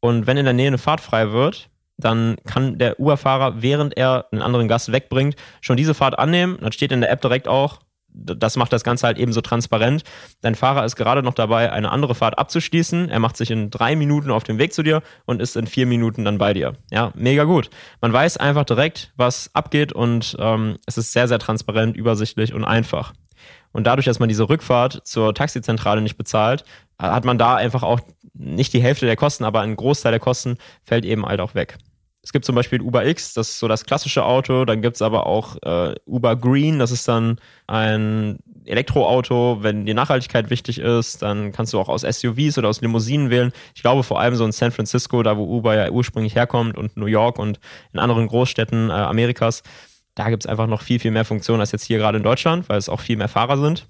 Und 0.00 0.26
wenn 0.26 0.36
in 0.36 0.44
der 0.44 0.54
Nähe 0.54 0.66
eine 0.66 0.78
Fahrt 0.78 1.00
frei 1.00 1.30
wird, 1.32 1.70
dann 1.96 2.36
kann 2.44 2.78
der 2.78 3.00
Uber-Fahrer, 3.00 3.62
während 3.62 3.96
er 3.96 4.26
einen 4.32 4.42
anderen 4.42 4.68
Gast 4.68 4.92
wegbringt, 4.92 5.36
schon 5.60 5.76
diese 5.76 5.94
Fahrt 5.94 6.18
annehmen. 6.18 6.58
Dann 6.60 6.72
steht 6.72 6.92
in 6.92 7.00
der 7.00 7.10
App 7.10 7.20
direkt 7.20 7.48
auch, 7.48 7.78
das 8.12 8.56
macht 8.56 8.72
das 8.72 8.84
Ganze 8.84 9.06
halt 9.06 9.18
eben 9.18 9.32
so 9.32 9.40
transparent. 9.40 10.02
Dein 10.40 10.54
Fahrer 10.54 10.84
ist 10.84 10.96
gerade 10.96 11.22
noch 11.22 11.34
dabei, 11.34 11.72
eine 11.72 11.90
andere 11.90 12.14
Fahrt 12.14 12.38
abzuschließen. 12.38 13.08
Er 13.08 13.18
macht 13.18 13.36
sich 13.36 13.50
in 13.50 13.70
drei 13.70 13.96
Minuten 13.96 14.30
auf 14.30 14.44
den 14.44 14.58
Weg 14.58 14.72
zu 14.72 14.82
dir 14.82 15.02
und 15.26 15.40
ist 15.40 15.56
in 15.56 15.66
vier 15.66 15.86
Minuten 15.86 16.24
dann 16.24 16.38
bei 16.38 16.54
dir. 16.54 16.74
Ja, 16.90 17.12
mega 17.14 17.44
gut. 17.44 17.70
Man 18.00 18.12
weiß 18.12 18.36
einfach 18.38 18.64
direkt, 18.64 19.12
was 19.16 19.50
abgeht 19.54 19.92
und 19.92 20.36
ähm, 20.38 20.78
es 20.86 20.98
ist 20.98 21.12
sehr, 21.12 21.28
sehr 21.28 21.38
transparent, 21.38 21.96
übersichtlich 21.96 22.54
und 22.54 22.64
einfach. 22.64 23.12
Und 23.72 23.86
dadurch, 23.86 24.06
dass 24.06 24.18
man 24.18 24.28
diese 24.28 24.48
Rückfahrt 24.48 25.00
zur 25.04 25.34
Taxizentrale 25.34 26.00
nicht 26.00 26.16
bezahlt, 26.16 26.64
hat 26.98 27.24
man 27.24 27.38
da 27.38 27.54
einfach 27.54 27.82
auch 27.82 28.00
nicht 28.34 28.72
die 28.72 28.82
Hälfte 28.82 29.06
der 29.06 29.16
Kosten, 29.16 29.44
aber 29.44 29.60
ein 29.60 29.76
Großteil 29.76 30.12
der 30.12 30.20
Kosten 30.20 30.58
fällt 30.82 31.04
eben 31.04 31.26
halt 31.26 31.40
auch 31.40 31.54
weg. 31.54 31.78
Es 32.22 32.32
gibt 32.32 32.44
zum 32.44 32.54
Beispiel 32.54 32.82
Uber 32.82 33.06
X, 33.06 33.32
das 33.32 33.50
ist 33.50 33.58
so 33.58 33.68
das 33.68 33.84
klassische 33.84 34.24
Auto. 34.24 34.64
Dann 34.64 34.82
gibt 34.82 34.96
es 34.96 35.02
aber 35.02 35.26
auch 35.26 35.56
äh, 35.62 35.94
Uber 36.04 36.36
Green, 36.36 36.78
das 36.78 36.90
ist 36.90 37.06
dann 37.06 37.38
ein 37.66 38.38
Elektroauto. 38.64 39.58
Wenn 39.62 39.86
die 39.86 39.94
Nachhaltigkeit 39.94 40.50
wichtig 40.50 40.78
ist, 40.78 41.22
dann 41.22 41.52
kannst 41.52 41.72
du 41.72 41.80
auch 41.80 41.88
aus 41.88 42.02
SUVs 42.02 42.58
oder 42.58 42.68
aus 42.68 42.80
Limousinen 42.80 43.30
wählen. 43.30 43.52
Ich 43.74 43.82
glaube 43.82 44.02
vor 44.02 44.20
allem 44.20 44.34
so 44.34 44.44
in 44.44 44.52
San 44.52 44.72
Francisco, 44.72 45.22
da 45.22 45.36
wo 45.36 45.44
Uber 45.44 45.76
ja 45.76 45.90
ursprünglich 45.90 46.34
herkommt 46.34 46.76
und 46.76 46.96
New 46.96 47.06
York 47.06 47.38
und 47.38 47.60
in 47.92 48.00
anderen 48.00 48.26
Großstädten 48.26 48.90
äh, 48.90 48.92
Amerikas, 48.92 49.62
da 50.14 50.28
gibt 50.28 50.44
es 50.44 50.50
einfach 50.50 50.66
noch 50.66 50.82
viel, 50.82 50.98
viel 50.98 51.12
mehr 51.12 51.24
Funktionen 51.24 51.60
als 51.60 51.72
jetzt 51.72 51.84
hier 51.84 51.98
gerade 51.98 52.18
in 52.18 52.24
Deutschland, 52.24 52.68
weil 52.68 52.78
es 52.78 52.88
auch 52.88 53.00
viel 53.00 53.16
mehr 53.16 53.28
Fahrer 53.28 53.56
sind. 53.56 53.86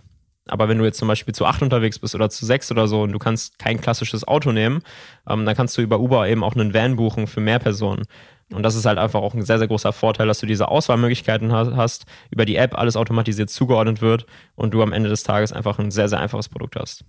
Aber 0.50 0.69
wenn 0.69 0.78
du 0.78 0.85
jetzt 0.85 0.99
zum 0.99 1.09
Beispiel 1.09 1.35
zu 1.35 1.47
acht 1.47 1.62
unterwegs 1.62 1.99
bist 1.99 2.14
oder 2.14 2.31
zu 2.31 2.47
sechs 2.47 2.71
oder 2.71 2.88
so 2.88 3.02
und 3.02 3.12
du 3.12 3.19
kannst 3.19 3.59
kein 3.59 3.81
klassisches 3.81 4.26
Auto 4.26 4.52
nehmen, 4.52 4.83
ähm, 5.28 5.45
dann 5.45 5.57
kannst 5.57 5.76
du 5.78 5.83
über 5.83 6.00
Uber 6.00 6.28
eben 6.28 6.45
auch 6.45 6.55
einen 6.55 6.75
Van 6.75 6.97
buchen 6.97 7.26
für 7.26 7.40
mehr 7.40 7.59
Personen. 7.59 8.05
Und 8.52 8.62
das 8.62 8.75
ist 8.75 8.87
halt 8.87 8.99
einfach 8.99 9.21
auch 9.21 9.35
ein 9.35 9.43
sehr, 9.43 9.59
sehr 9.59 9.69
großer 9.69 9.93
Vorteil, 9.93 10.26
dass 10.26 10.40
du 10.40 10.47
diese 10.47 10.69
Auswahlmöglichkeiten 10.69 11.52
hast, 11.52 12.07
über 12.31 12.47
die 12.47 12.57
App 12.57 12.78
alles 12.78 12.97
automatisiert 12.97 13.50
zugeordnet 13.50 14.00
wird 14.00 14.26
und 14.55 14.73
du 14.73 14.83
am 14.83 14.93
Ende 14.93 15.11
des 15.11 15.23
Tages 15.23 15.52
einfach 15.52 15.78
ein 15.78 15.90
sehr, 15.90 16.09
sehr 16.09 16.21
einfaches 16.21 16.49
Produkt 16.49 16.76
hast. 16.76 17.05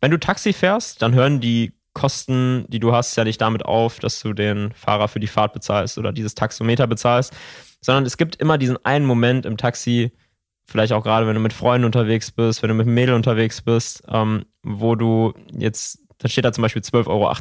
Wenn 0.00 0.12
du 0.12 0.18
Taxi 0.18 0.52
fährst, 0.52 1.02
dann 1.02 1.14
hören 1.14 1.40
die 1.40 1.72
Kosten, 1.92 2.66
die 2.68 2.78
du 2.78 2.92
hast, 2.92 3.16
ja 3.16 3.24
nicht 3.24 3.40
damit 3.40 3.64
auf, 3.64 3.98
dass 3.98 4.20
du 4.20 4.32
den 4.32 4.72
Fahrer 4.74 5.08
für 5.08 5.18
die 5.18 5.26
Fahrt 5.26 5.52
bezahlst 5.52 5.98
oder 5.98 6.12
dieses 6.12 6.36
Taxometer 6.36 6.86
bezahlst, 6.86 7.34
sondern 7.80 8.06
es 8.06 8.16
gibt 8.16 8.36
immer 8.36 8.58
diesen 8.58 8.82
einen 8.84 9.06
Moment 9.06 9.44
im 9.46 9.56
Taxi, 9.56 10.12
vielleicht 10.70 10.92
auch 10.92 11.02
gerade, 11.02 11.26
wenn 11.26 11.34
du 11.34 11.40
mit 11.40 11.52
Freunden 11.52 11.84
unterwegs 11.84 12.30
bist, 12.30 12.62
wenn 12.62 12.68
du 12.68 12.74
mit 12.74 12.86
einem 12.86 12.94
Mädel 12.94 13.14
unterwegs 13.14 13.60
bist, 13.60 14.02
ähm, 14.08 14.44
wo 14.62 14.94
du 14.94 15.34
jetzt, 15.52 15.98
da 16.18 16.28
steht 16.28 16.44
da 16.44 16.52
zum 16.52 16.62
Beispiel 16.62 16.82
12,80 16.82 17.08
Euro. 17.08 17.32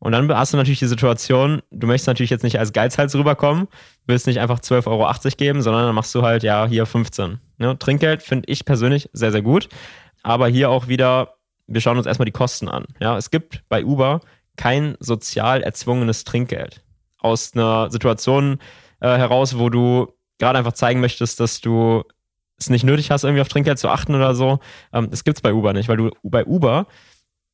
Und 0.00 0.12
dann 0.12 0.32
hast 0.36 0.52
du 0.52 0.56
natürlich 0.56 0.78
die 0.78 0.86
Situation, 0.86 1.62
du 1.70 1.86
möchtest 1.86 2.06
natürlich 2.06 2.30
jetzt 2.30 2.44
nicht 2.44 2.58
als 2.58 2.72
Geizhals 2.72 3.16
rüberkommen, 3.16 3.66
willst 4.06 4.26
nicht 4.26 4.40
einfach 4.40 4.60
12,80 4.60 4.86
Euro 4.86 5.36
geben, 5.36 5.62
sondern 5.62 5.86
dann 5.86 5.94
machst 5.94 6.14
du 6.14 6.22
halt, 6.22 6.42
ja, 6.42 6.66
hier 6.66 6.86
15. 6.86 7.40
Ne? 7.56 7.78
Trinkgeld 7.78 8.22
finde 8.22 8.48
ich 8.48 8.64
persönlich 8.64 9.08
sehr, 9.12 9.32
sehr 9.32 9.42
gut. 9.42 9.68
Aber 10.22 10.48
hier 10.48 10.70
auch 10.70 10.86
wieder, 10.86 11.34
wir 11.66 11.80
schauen 11.80 11.96
uns 11.96 12.06
erstmal 12.06 12.26
die 12.26 12.32
Kosten 12.32 12.68
an. 12.68 12.84
Ja, 13.00 13.16
es 13.16 13.30
gibt 13.30 13.62
bei 13.68 13.84
Uber 13.84 14.20
kein 14.56 14.96
sozial 15.00 15.62
erzwungenes 15.62 16.24
Trinkgeld. 16.24 16.82
Aus 17.18 17.54
einer 17.54 17.90
Situation 17.90 18.58
äh, 19.00 19.16
heraus, 19.16 19.58
wo 19.58 19.68
du 19.70 20.12
gerade 20.38 20.58
einfach 20.58 20.72
zeigen 20.72 21.00
möchtest, 21.00 21.40
dass 21.40 21.60
du 21.60 22.04
es 22.58 22.70
nicht 22.70 22.84
nötig 22.84 23.10
hast, 23.10 23.24
irgendwie 23.24 23.40
auf 23.40 23.48
Trinkgeld 23.48 23.78
zu 23.78 23.88
achten 23.88 24.14
oder 24.14 24.34
so. 24.34 24.58
Ähm, 24.92 25.10
das 25.10 25.24
gibt's 25.24 25.40
bei 25.40 25.52
Uber 25.52 25.72
nicht, 25.72 25.88
weil 25.88 25.96
du 25.96 26.10
bei 26.22 26.44
Uber 26.44 26.86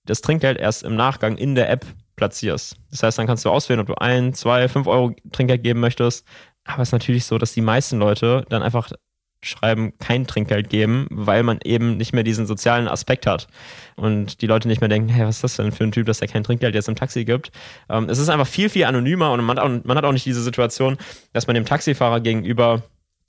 das 0.07 0.21
Trinkgeld 0.21 0.59
erst 0.59 0.83
im 0.83 0.97
Nachgang 0.97 1.37
in 1.37 1.55
der 1.55 1.71
App 1.71 1.87
platzierst. 2.17 2.77
Das 2.91 3.03
heißt, 3.03 3.19
dann 3.19 3.27
kannst 3.27 3.45
du 3.45 3.51
auswählen, 3.51 3.81
ob 3.81 3.87
du 3.87 3.95
ein, 3.95 4.35
zwei, 4.35 4.69
fünf 4.69 4.87
Euro 4.87 5.15
Trinkgeld 5.33 5.63
geben 5.63 5.81
möchtest. 5.81 6.27
Aber 6.65 6.83
es 6.83 6.89
ist 6.89 6.93
natürlich 6.93 7.25
so, 7.25 7.39
dass 7.39 7.53
die 7.53 7.61
meisten 7.61 7.99
Leute 7.99 8.45
dann 8.49 8.63
einfach 8.63 8.91
schreiben, 9.43 9.93
kein 9.99 10.27
Trinkgeld 10.27 10.71
geben, 10.71 11.07
weil 11.11 11.43
man 11.43 11.59
eben 11.65 11.99
nicht 11.99 12.15
mehr 12.15 12.23
diesen 12.23 12.47
sozialen 12.47 12.89
Aspekt 12.89 13.27
hat. 13.27 13.47
Und 13.97 14.41
die 14.41 14.47
Leute 14.47 14.69
nicht 14.69 14.81
mehr 14.81 14.89
denken, 14.89 15.11
hey, 15.11 15.27
was 15.27 15.37
ist 15.37 15.45
das 15.45 15.57
denn 15.57 15.73
für 15.73 15.85
ein 15.85 15.93
Typ, 15.93 16.07
dass 16.07 16.23
er 16.23 16.29
kein 16.29 16.45
Trinkgeld 16.45 16.75
jetzt 16.75 16.89
im 16.89 16.97
Taxi 16.97 17.25
gibt? 17.25 17.51
Ähm, 17.91 18.09
es 18.09 18.19
ist 18.19 18.31
einfach 18.31 18.47
viel, 18.47 18.71
viel 18.71 18.85
anonymer 18.85 19.33
und 19.33 19.45
man 19.45 19.59
hat, 19.59 19.65
auch, 19.65 19.85
man 19.85 19.97
hat 19.97 20.05
auch 20.05 20.13
nicht 20.13 20.27
diese 20.27 20.43
Situation, 20.43 20.97
dass 21.33 21.47
man 21.47 21.55
dem 21.55 21.67
Taxifahrer 21.67 22.21
gegenüber 22.21 22.83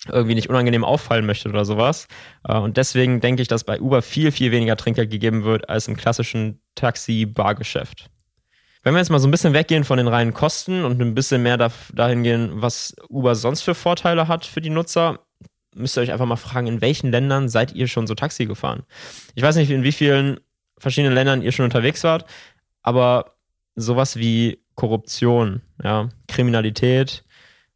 irgendwie 0.07 0.35
nicht 0.35 0.49
unangenehm 0.49 0.83
auffallen 0.83 1.25
möchte 1.25 1.49
oder 1.49 1.65
sowas. 1.65 2.07
Äh, 2.47 2.57
und 2.57 2.77
deswegen 2.77 3.21
denke 3.21 3.41
ich, 3.41 3.47
dass 3.47 3.63
bei 3.63 3.79
Uber 3.79 4.01
viel, 4.01 4.31
viel 4.31 4.51
weniger 4.51 4.75
Trinkgeld 4.75 5.09
gegeben 5.09 5.43
wird 5.43 5.69
als 5.69 5.87
im 5.87 5.97
klassischen 5.97 6.61
Taxi-Bargeschäft. 6.75 8.09
Wenn 8.83 8.93
wir 8.93 8.99
jetzt 8.99 9.09
mal 9.09 9.19
so 9.19 9.27
ein 9.27 9.31
bisschen 9.31 9.53
weggehen 9.53 9.83
von 9.83 9.97
den 9.97 10.07
reinen 10.07 10.33
Kosten 10.33 10.85
und 10.85 11.01
ein 11.01 11.15
bisschen 11.15 11.41
mehr 11.41 11.57
dahin 11.93 12.21
gehen, 12.21 12.51
was 12.53 12.95
Uber 13.09 13.33
sonst 13.33 13.63
für 13.63 13.73
Vorteile 13.73 14.27
hat 14.27 14.45
für 14.45 14.61
die 14.61 14.69
Nutzer, 14.69 15.21
müsst 15.73 15.97
ihr 15.97 16.01
euch 16.01 16.11
einfach 16.11 16.27
mal 16.27 16.35
fragen, 16.35 16.67
in 16.67 16.81
welchen 16.81 17.09
Ländern 17.09 17.49
seid 17.49 17.73
ihr 17.73 17.87
schon 17.87 18.05
so 18.05 18.13
Taxi 18.13 18.45
gefahren? 18.45 18.83
Ich 19.33 19.41
weiß 19.41 19.55
nicht, 19.55 19.71
in 19.71 19.83
wie 19.83 19.91
vielen 19.91 20.39
verschiedenen 20.77 21.15
Ländern 21.15 21.41
ihr 21.41 21.51
schon 21.51 21.65
unterwegs 21.65 22.03
wart, 22.03 22.25
aber 22.83 23.37
sowas 23.75 24.17
wie 24.17 24.59
Korruption, 24.75 25.61
ja, 25.83 26.09
Kriminalität 26.27 27.23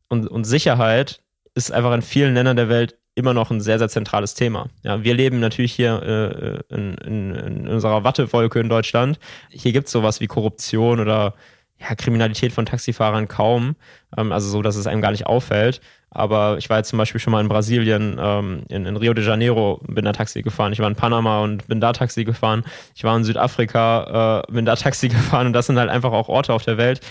und, 0.10 0.28
und 0.28 0.44
Sicherheit 0.44 1.22
ist 1.66 1.72
einfach 1.72 1.94
in 1.94 2.02
vielen 2.02 2.34
Ländern 2.34 2.56
der 2.56 2.70
Welt 2.70 2.96
immer 3.16 3.34
noch 3.34 3.52
ein 3.52 3.60
sehr, 3.60 3.80
sehr 3.80 3.90
zentrales 3.90 4.34
Thema. 4.34 4.68
Ja, 4.84 5.04
wir 5.04 5.14
leben 5.14 5.40
natürlich 5.40 5.74
hier 5.74 6.64
äh, 6.72 6.74
in, 6.74 6.94
in, 6.96 7.36
in, 7.36 7.68
unserer 7.68 8.04
Wattewolke 8.04 8.60
in 8.60 8.70
Deutschland. 8.70 9.20
Hier 9.50 9.74
gibt 9.74 9.88
es 9.88 9.92
sowas 9.92 10.22
wie 10.22 10.28
Korruption 10.28 11.00
oder 11.00 11.34
ja, 11.80 11.96
Kriminalität 11.96 12.54
von 12.54 12.66
Taxifahrern 12.66 13.28
kaum. 13.28 13.76
Ähm, 14.18 14.32
also 14.32 14.50
so, 14.50 14.62
dass 14.62 14.76
es 14.76 14.88
einem 14.88 15.02
gar 15.02 15.12
nicht 15.12 15.28
auffällt. 15.28 15.82
Aber 16.12 16.58
ich 16.58 16.70
war 16.70 16.78
jetzt 16.78 16.90
zum 16.90 16.98
Beispiel 16.98 17.22
schon 17.22 17.32
mal 17.32 17.42
in 17.42 17.50
Brasilien, 17.50 18.18
ähm, 18.20 18.64
in, 18.70 18.86
in, 18.86 18.98
Rio 18.98 19.14
de 19.14 19.24
Janeiro, 19.24 19.80
bin 19.88 20.06
da 20.06 20.12
Taxi 20.12 20.42
gefahren. 20.42 20.74
Ich 20.74 20.80
war 20.80 20.88
in 20.88 20.96
Panama 20.96 21.42
und 21.42 21.68
bin 21.68 21.80
da 21.80 21.94
Taxi 21.94 22.24
gefahren. 22.24 22.64
Ich 22.96 23.04
war 23.04 23.16
in 23.16 23.24
Südafrika, 23.24 24.44
äh, 24.50 24.52
bin 24.52 24.66
da 24.66 24.76
Taxi 24.76 25.10
gefahren. 25.10 25.48
Und 25.48 25.54
das 25.54 25.68
sind 25.68 25.78
halt 25.78 25.90
einfach 25.90 26.12
auch 26.12 26.30
Orte 26.30 26.54
auf 26.54 26.64
der 26.64 26.78
Welt, 26.78 27.02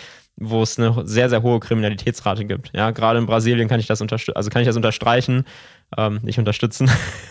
wo 0.41 0.63
es 0.63 0.79
eine 0.79 0.95
sehr, 1.07 1.29
sehr 1.29 1.43
hohe 1.43 1.59
Kriminalitätsrate 1.59 2.45
gibt. 2.45 2.71
Ja, 2.75 2.93
gerade 2.93 3.19
in 3.19 3.27
Brasilien 3.27 3.69
kann 3.69 3.81
ich 3.81 3.87
das 3.87 4.01
unterstützen, 4.01 4.37
also 4.37 4.51
kann 4.51 4.63
ich 4.63 4.67
das 4.67 4.77
unterstreichen, 4.77 5.45
ähm, 5.97 6.21
nicht 6.23 6.39
unterstützen, 6.39 6.89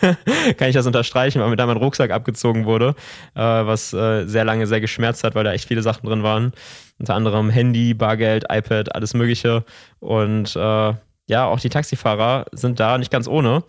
kann 0.56 0.68
ich 0.68 0.74
das 0.74 0.86
unterstreichen, 0.86 1.40
weil 1.40 1.48
mir 1.48 1.56
da 1.56 1.66
mein 1.66 1.78
Rucksack 1.78 2.10
abgezogen 2.10 2.66
wurde, 2.66 2.94
äh, 3.34 3.40
was 3.40 3.94
äh, 3.94 4.26
sehr 4.26 4.44
lange 4.44 4.66
sehr 4.66 4.80
geschmerzt 4.80 5.24
hat, 5.24 5.34
weil 5.34 5.44
da 5.44 5.52
echt 5.52 5.66
viele 5.66 5.82
Sachen 5.82 6.06
drin 6.06 6.22
waren. 6.22 6.52
Unter 6.98 7.14
anderem 7.14 7.48
Handy, 7.48 7.94
Bargeld, 7.94 8.44
iPad, 8.50 8.94
alles 8.94 9.14
Mögliche. 9.14 9.64
Und 10.00 10.54
äh, 10.56 10.94
ja, 11.28 11.46
auch 11.46 11.60
die 11.60 11.68
Taxifahrer 11.68 12.46
sind 12.52 12.80
da 12.80 12.98
nicht 12.98 13.10
ganz 13.10 13.28
ohne. 13.28 13.62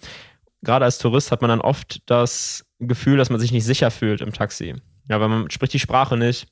Gerade 0.64 0.86
als 0.86 0.98
Tourist 0.98 1.32
hat 1.32 1.42
man 1.42 1.50
dann 1.50 1.62
oft 1.62 2.02
das 2.08 2.66
Gefühl, 2.80 3.18
dass 3.18 3.30
man 3.30 3.40
sich 3.40 3.52
nicht 3.52 3.66
sicher 3.66 3.92
fühlt 3.92 4.22
im 4.22 4.34
Taxi. 4.34 4.76
Ja, 5.08 5.22
weil 5.22 5.30
man 5.30 5.50
spricht 5.50 5.74
die 5.74 5.80
Sprache 5.80 6.18
nicht 6.18 6.48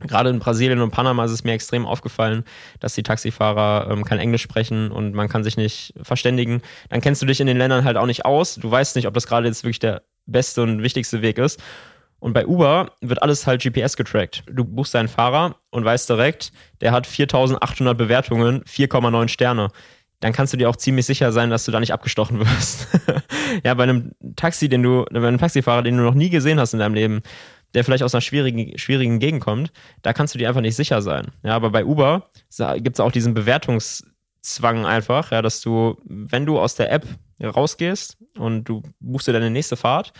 Gerade 0.00 0.30
in 0.30 0.38
Brasilien 0.38 0.80
und 0.80 0.90
Panama 0.90 1.24
ist 1.24 1.32
es 1.32 1.44
mir 1.44 1.52
extrem 1.52 1.86
aufgefallen, 1.86 2.44
dass 2.78 2.94
die 2.94 3.02
Taxifahrer 3.02 3.90
ähm, 3.90 4.04
kein 4.04 4.20
Englisch 4.20 4.42
sprechen 4.42 4.92
und 4.92 5.14
man 5.14 5.28
kann 5.28 5.42
sich 5.42 5.56
nicht 5.56 5.94
verständigen. 6.02 6.62
Dann 6.88 7.00
kennst 7.00 7.20
du 7.20 7.26
dich 7.26 7.40
in 7.40 7.48
den 7.48 7.58
Ländern 7.58 7.84
halt 7.84 7.96
auch 7.96 8.06
nicht 8.06 8.24
aus. 8.24 8.54
Du 8.54 8.70
weißt 8.70 8.94
nicht, 8.96 9.08
ob 9.08 9.14
das 9.14 9.26
gerade 9.26 9.48
jetzt 9.48 9.64
wirklich 9.64 9.80
der 9.80 10.02
beste 10.26 10.62
und 10.62 10.82
wichtigste 10.82 11.22
Weg 11.22 11.38
ist. 11.38 11.60
Und 12.20 12.32
bei 12.32 12.46
Uber 12.46 12.92
wird 13.00 13.22
alles 13.22 13.46
halt 13.46 13.62
GPS 13.62 13.96
getrackt. 13.96 14.42
Du 14.50 14.64
buchst 14.64 14.94
deinen 14.94 15.08
Fahrer 15.08 15.56
und 15.70 15.84
weißt 15.84 16.08
direkt, 16.08 16.52
der 16.80 16.92
hat 16.92 17.06
4800 17.06 17.96
Bewertungen, 17.96 18.62
4,9 18.64 19.28
Sterne. 19.28 19.68
Dann 20.20 20.32
kannst 20.32 20.52
du 20.52 20.56
dir 20.56 20.68
auch 20.68 20.74
ziemlich 20.74 21.06
sicher 21.06 21.30
sein, 21.30 21.50
dass 21.50 21.64
du 21.64 21.70
da 21.70 21.78
nicht 21.78 21.92
abgestochen 21.92 22.40
wirst. 22.40 22.88
ja, 23.64 23.74
bei 23.74 23.84
einem 23.84 24.12
Taxi, 24.34 24.68
den 24.68 24.82
du, 24.82 25.04
bei 25.10 25.28
einem 25.28 25.38
Taxifahrer, 25.38 25.82
den 25.82 25.96
du 25.96 26.02
noch 26.02 26.14
nie 26.14 26.28
gesehen 26.28 26.58
hast 26.58 26.72
in 26.72 26.80
deinem 26.80 26.94
Leben, 26.94 27.22
der 27.74 27.84
vielleicht 27.84 28.02
aus 28.02 28.14
einer 28.14 28.20
schwierigen, 28.20 28.78
schwierigen 28.78 29.18
Gegend 29.18 29.42
kommt, 29.42 29.72
da 30.02 30.12
kannst 30.12 30.34
du 30.34 30.38
dir 30.38 30.48
einfach 30.48 30.60
nicht 30.60 30.76
sicher 30.76 31.02
sein. 31.02 31.28
Ja, 31.42 31.54
aber 31.54 31.70
bei 31.70 31.84
Uber 31.84 32.30
gibt 32.76 32.96
es 32.96 33.00
auch 33.00 33.12
diesen 33.12 33.34
Bewertungszwang 33.34 34.86
einfach, 34.86 35.30
ja, 35.30 35.42
dass 35.42 35.60
du, 35.60 35.96
wenn 36.04 36.46
du 36.46 36.58
aus 36.58 36.74
der 36.74 36.90
App 36.92 37.06
rausgehst 37.42 38.16
und 38.36 38.64
du 38.64 38.82
buchst 39.00 39.28
dir 39.28 39.32
deine 39.32 39.50
nächste 39.50 39.76
Fahrt, 39.76 40.12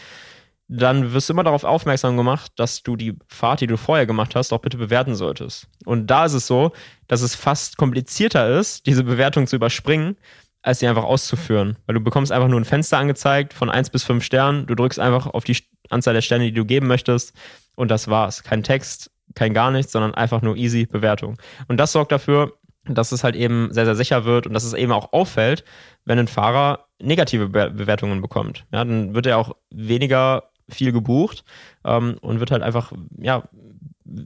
dann 0.69 1.15
wirst 1.15 1.29
du 1.29 1.33
immer 1.33 1.45
darauf 1.45 1.65
aufmerksam 1.65 2.17
gemacht, 2.19 2.53
dass 2.57 2.83
du 2.83 2.95
die 2.95 3.19
Fahrt, 3.29 3.63
die 3.63 3.67
du 3.67 3.79
vorher 3.79 4.05
gemacht 4.05 4.37
hast, 4.37 4.53
auch 4.53 4.61
bitte 4.61 4.77
bewerten 4.77 5.15
solltest. 5.15 5.67
Und 5.87 6.09
da 6.09 6.27
ist 6.27 6.35
es 6.35 6.47
so, 6.47 6.73
dass 7.07 7.23
es 7.23 7.35
fast 7.35 7.79
komplizierter 7.79 8.59
ist, 8.59 8.87
diese 8.87 9.03
Bewertung 9.03 9.47
zu 9.47 9.57
überspringen, 9.57 10.17
als 10.61 10.81
sie 10.81 10.87
einfach 10.87 11.05
auszuführen. 11.05 11.79
Weil 11.87 11.95
du 11.95 12.01
bekommst 12.01 12.31
einfach 12.31 12.49
nur 12.49 12.61
ein 12.61 12.67
Fenster 12.67 12.99
angezeigt 12.99 13.55
von 13.55 13.71
1 13.71 13.89
bis 13.89 14.05
5 14.05 14.23
Sternen, 14.23 14.67
du 14.67 14.75
drückst 14.75 15.01
einfach 15.01 15.29
auf 15.29 15.45
die 15.45 15.57
Anzahl 15.89 16.15
der 16.15 16.23
Sterne, 16.23 16.45
die 16.45 16.53
du 16.53 16.65
geben 16.65 16.87
möchtest 16.87 17.35
und 17.75 17.91
das 17.91 18.09
war's. 18.09 18.43
Kein 18.43 18.63
Text, 18.63 19.11
kein 19.35 19.55
gar 19.55 19.71
nichts, 19.71 19.93
sondern 19.93 20.15
einfach 20.15 20.43
nur 20.43 20.57
easy 20.57 20.87
Bewertung. 20.87 21.39
Und 21.69 21.79
das 21.79 21.93
sorgt 21.93 22.13
dafür, 22.13 22.55
dass 22.85 23.13
es 23.13 23.25
halt 23.25 23.37
eben 23.37 23.73
sehr, 23.73 23.85
sehr 23.85 23.95
sicher 23.95 24.25
wird 24.25 24.47
und 24.47 24.55
dass 24.55 24.65
es 24.65 24.73
eben 24.73 24.93
auch 24.93 25.13
auffällt, 25.13 25.65
wenn 26.05 26.19
ein 26.19 26.29
Fahrer 26.29 26.87
negative 27.01 27.49
Be 27.49 27.71
Bewertungen 27.71 28.23
bekommt. 28.23 28.65
Ja, 28.73 28.85
dann 28.85 29.15
wird 29.15 29.27
er 29.27 29.39
auch 29.39 29.55
weniger 29.71 30.51
viel 30.69 30.93
gebucht 30.93 31.45
ähm, 31.85 32.19
und 32.21 32.41
wird 32.41 32.51
halt 32.51 32.63
einfach, 32.63 32.93
ja, 33.19 33.45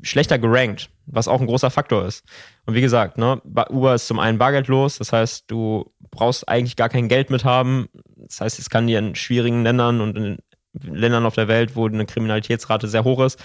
schlechter 0.03 0.39
gerankt, 0.39 0.91
was 1.07 1.29
auch 1.29 1.41
ein 1.41 1.47
großer 1.47 1.71
Faktor 1.71 2.05
ist. 2.05 2.25
Und 2.67 2.75
wie 2.75 2.81
gesagt, 2.81 3.19
ne, 3.19 3.41
Uber 3.71 3.95
ist 3.95 4.07
zum 4.07 4.21
einen 4.21 4.39
bargeldlos, 4.39 4.99
das 4.99 5.13
heißt, 5.13 5.51
du 5.51 5.93
brauchst 6.11 6.49
eigentlich 6.49 6.77
gar 6.77 6.89
kein 6.89 7.09
Geld 7.09 7.31
mit 7.31 7.45
haben. 7.45 7.89
Das 8.17 8.41
heißt, 8.41 8.59
es 8.59 8.71
kann 8.71 8.87
dir 8.87 8.99
in 9.01 9.15
schwierigen 9.15 9.65
Ländern 9.65 10.01
und 10.01 10.17
in 10.17 10.39
Ländern 10.73 11.27
auf 11.27 11.35
der 11.35 11.49
Welt, 11.49 11.77
wo 11.77 11.87
eine 11.87 12.07
Kriminalitätsrate 12.07 12.89
sehr 12.89 13.05
hoch 13.05 13.21
ist, 13.21 13.43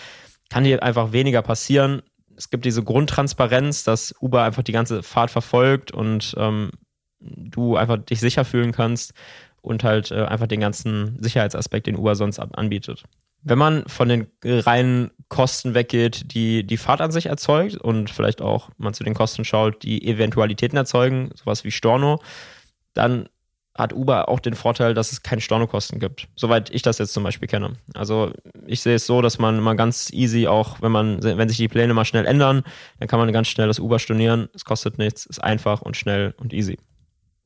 kann 0.49 0.63
dir 0.63 0.81
einfach 0.83 1.11
weniger 1.11 1.41
passieren. 1.41 2.01
Es 2.35 2.49
gibt 2.49 2.65
diese 2.65 2.83
Grundtransparenz, 2.83 3.83
dass 3.83 4.13
Uber 4.21 4.43
einfach 4.43 4.63
die 4.63 4.71
ganze 4.71 5.03
Fahrt 5.03 5.31
verfolgt 5.31 5.91
und 5.91 6.35
ähm, 6.37 6.71
du 7.19 7.75
einfach 7.75 7.97
dich 7.97 8.19
sicher 8.19 8.45
fühlen 8.45 8.71
kannst 8.71 9.13
und 9.61 9.83
halt 9.83 10.11
äh, 10.11 10.23
einfach 10.23 10.47
den 10.47 10.59
ganzen 10.59 11.21
Sicherheitsaspekt, 11.21 11.87
den 11.87 11.97
Uber 11.97 12.15
sonst 12.15 12.39
anbietet. 12.39 13.03
Wenn 13.41 13.57
man 13.57 13.87
von 13.87 14.09
den 14.09 14.27
reinen 14.43 15.11
Kosten 15.29 15.73
weggeht, 15.73 16.33
die 16.33 16.65
die 16.65 16.77
Fahrt 16.77 17.01
an 17.01 17.11
sich 17.11 17.27
erzeugt 17.27 17.75
und 17.75 18.09
vielleicht 18.09 18.41
auch 18.41 18.69
man 18.77 18.93
zu 18.93 19.03
den 19.03 19.13
Kosten 19.13 19.45
schaut, 19.45 19.83
die 19.83 20.07
Eventualitäten 20.07 20.77
erzeugen, 20.77 21.29
sowas 21.35 21.63
wie 21.63 21.71
Storno, 21.71 22.21
dann 22.93 23.29
hat 23.77 23.93
Uber 23.93 24.27
auch 24.27 24.39
den 24.39 24.55
Vorteil, 24.55 24.93
dass 24.93 25.11
es 25.11 25.23
keine 25.23 25.41
Stornokosten 25.41 25.99
gibt. 25.99 26.27
Soweit 26.35 26.69
ich 26.71 26.81
das 26.81 26.97
jetzt 26.97 27.13
zum 27.13 27.23
Beispiel 27.23 27.47
kenne. 27.47 27.73
Also 27.93 28.31
ich 28.65 28.81
sehe 28.81 28.95
es 28.95 29.05
so, 29.05 29.21
dass 29.21 29.37
man 29.37 29.57
immer 29.57 29.75
ganz 29.75 30.11
easy 30.11 30.47
auch, 30.47 30.81
wenn 30.81 30.91
man, 30.91 31.21
wenn 31.23 31.47
sich 31.47 31.57
die 31.57 31.67
Pläne 31.67 31.93
mal 31.93 32.05
schnell 32.05 32.25
ändern, 32.25 32.63
dann 32.99 33.07
kann 33.07 33.19
man 33.19 33.31
ganz 33.31 33.47
schnell 33.47 33.67
das 33.67 33.79
Uber 33.79 33.99
stornieren. 33.99 34.49
Es 34.53 34.65
kostet 34.65 34.97
nichts, 34.97 35.25
ist 35.25 35.43
einfach 35.43 35.81
und 35.81 35.95
schnell 35.95 36.33
und 36.37 36.53
easy. 36.53 36.77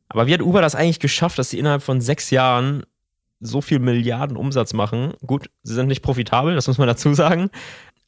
Aber 0.08 0.28
wie 0.28 0.34
hat 0.34 0.42
Uber 0.42 0.62
das 0.62 0.76
eigentlich 0.76 1.00
geschafft, 1.00 1.40
dass 1.40 1.50
sie 1.50 1.60
innerhalb 1.60 1.84
von 1.84 2.02
sechs 2.02 2.32
Jahren 2.32 2.84
so 3.42 3.62
viel 3.62 3.80
Milliarden 3.80 4.38
Umsatz 4.38 4.74
machen? 4.74 5.14
Gut, 5.26 5.50
sie 5.64 5.74
sind 5.74 5.88
nicht 5.88 6.02
profitabel, 6.02 6.56
das 6.56 6.68
muss 6.68 6.78
man 6.78 6.88
dazu 6.88 7.14
sagen. 7.14 7.50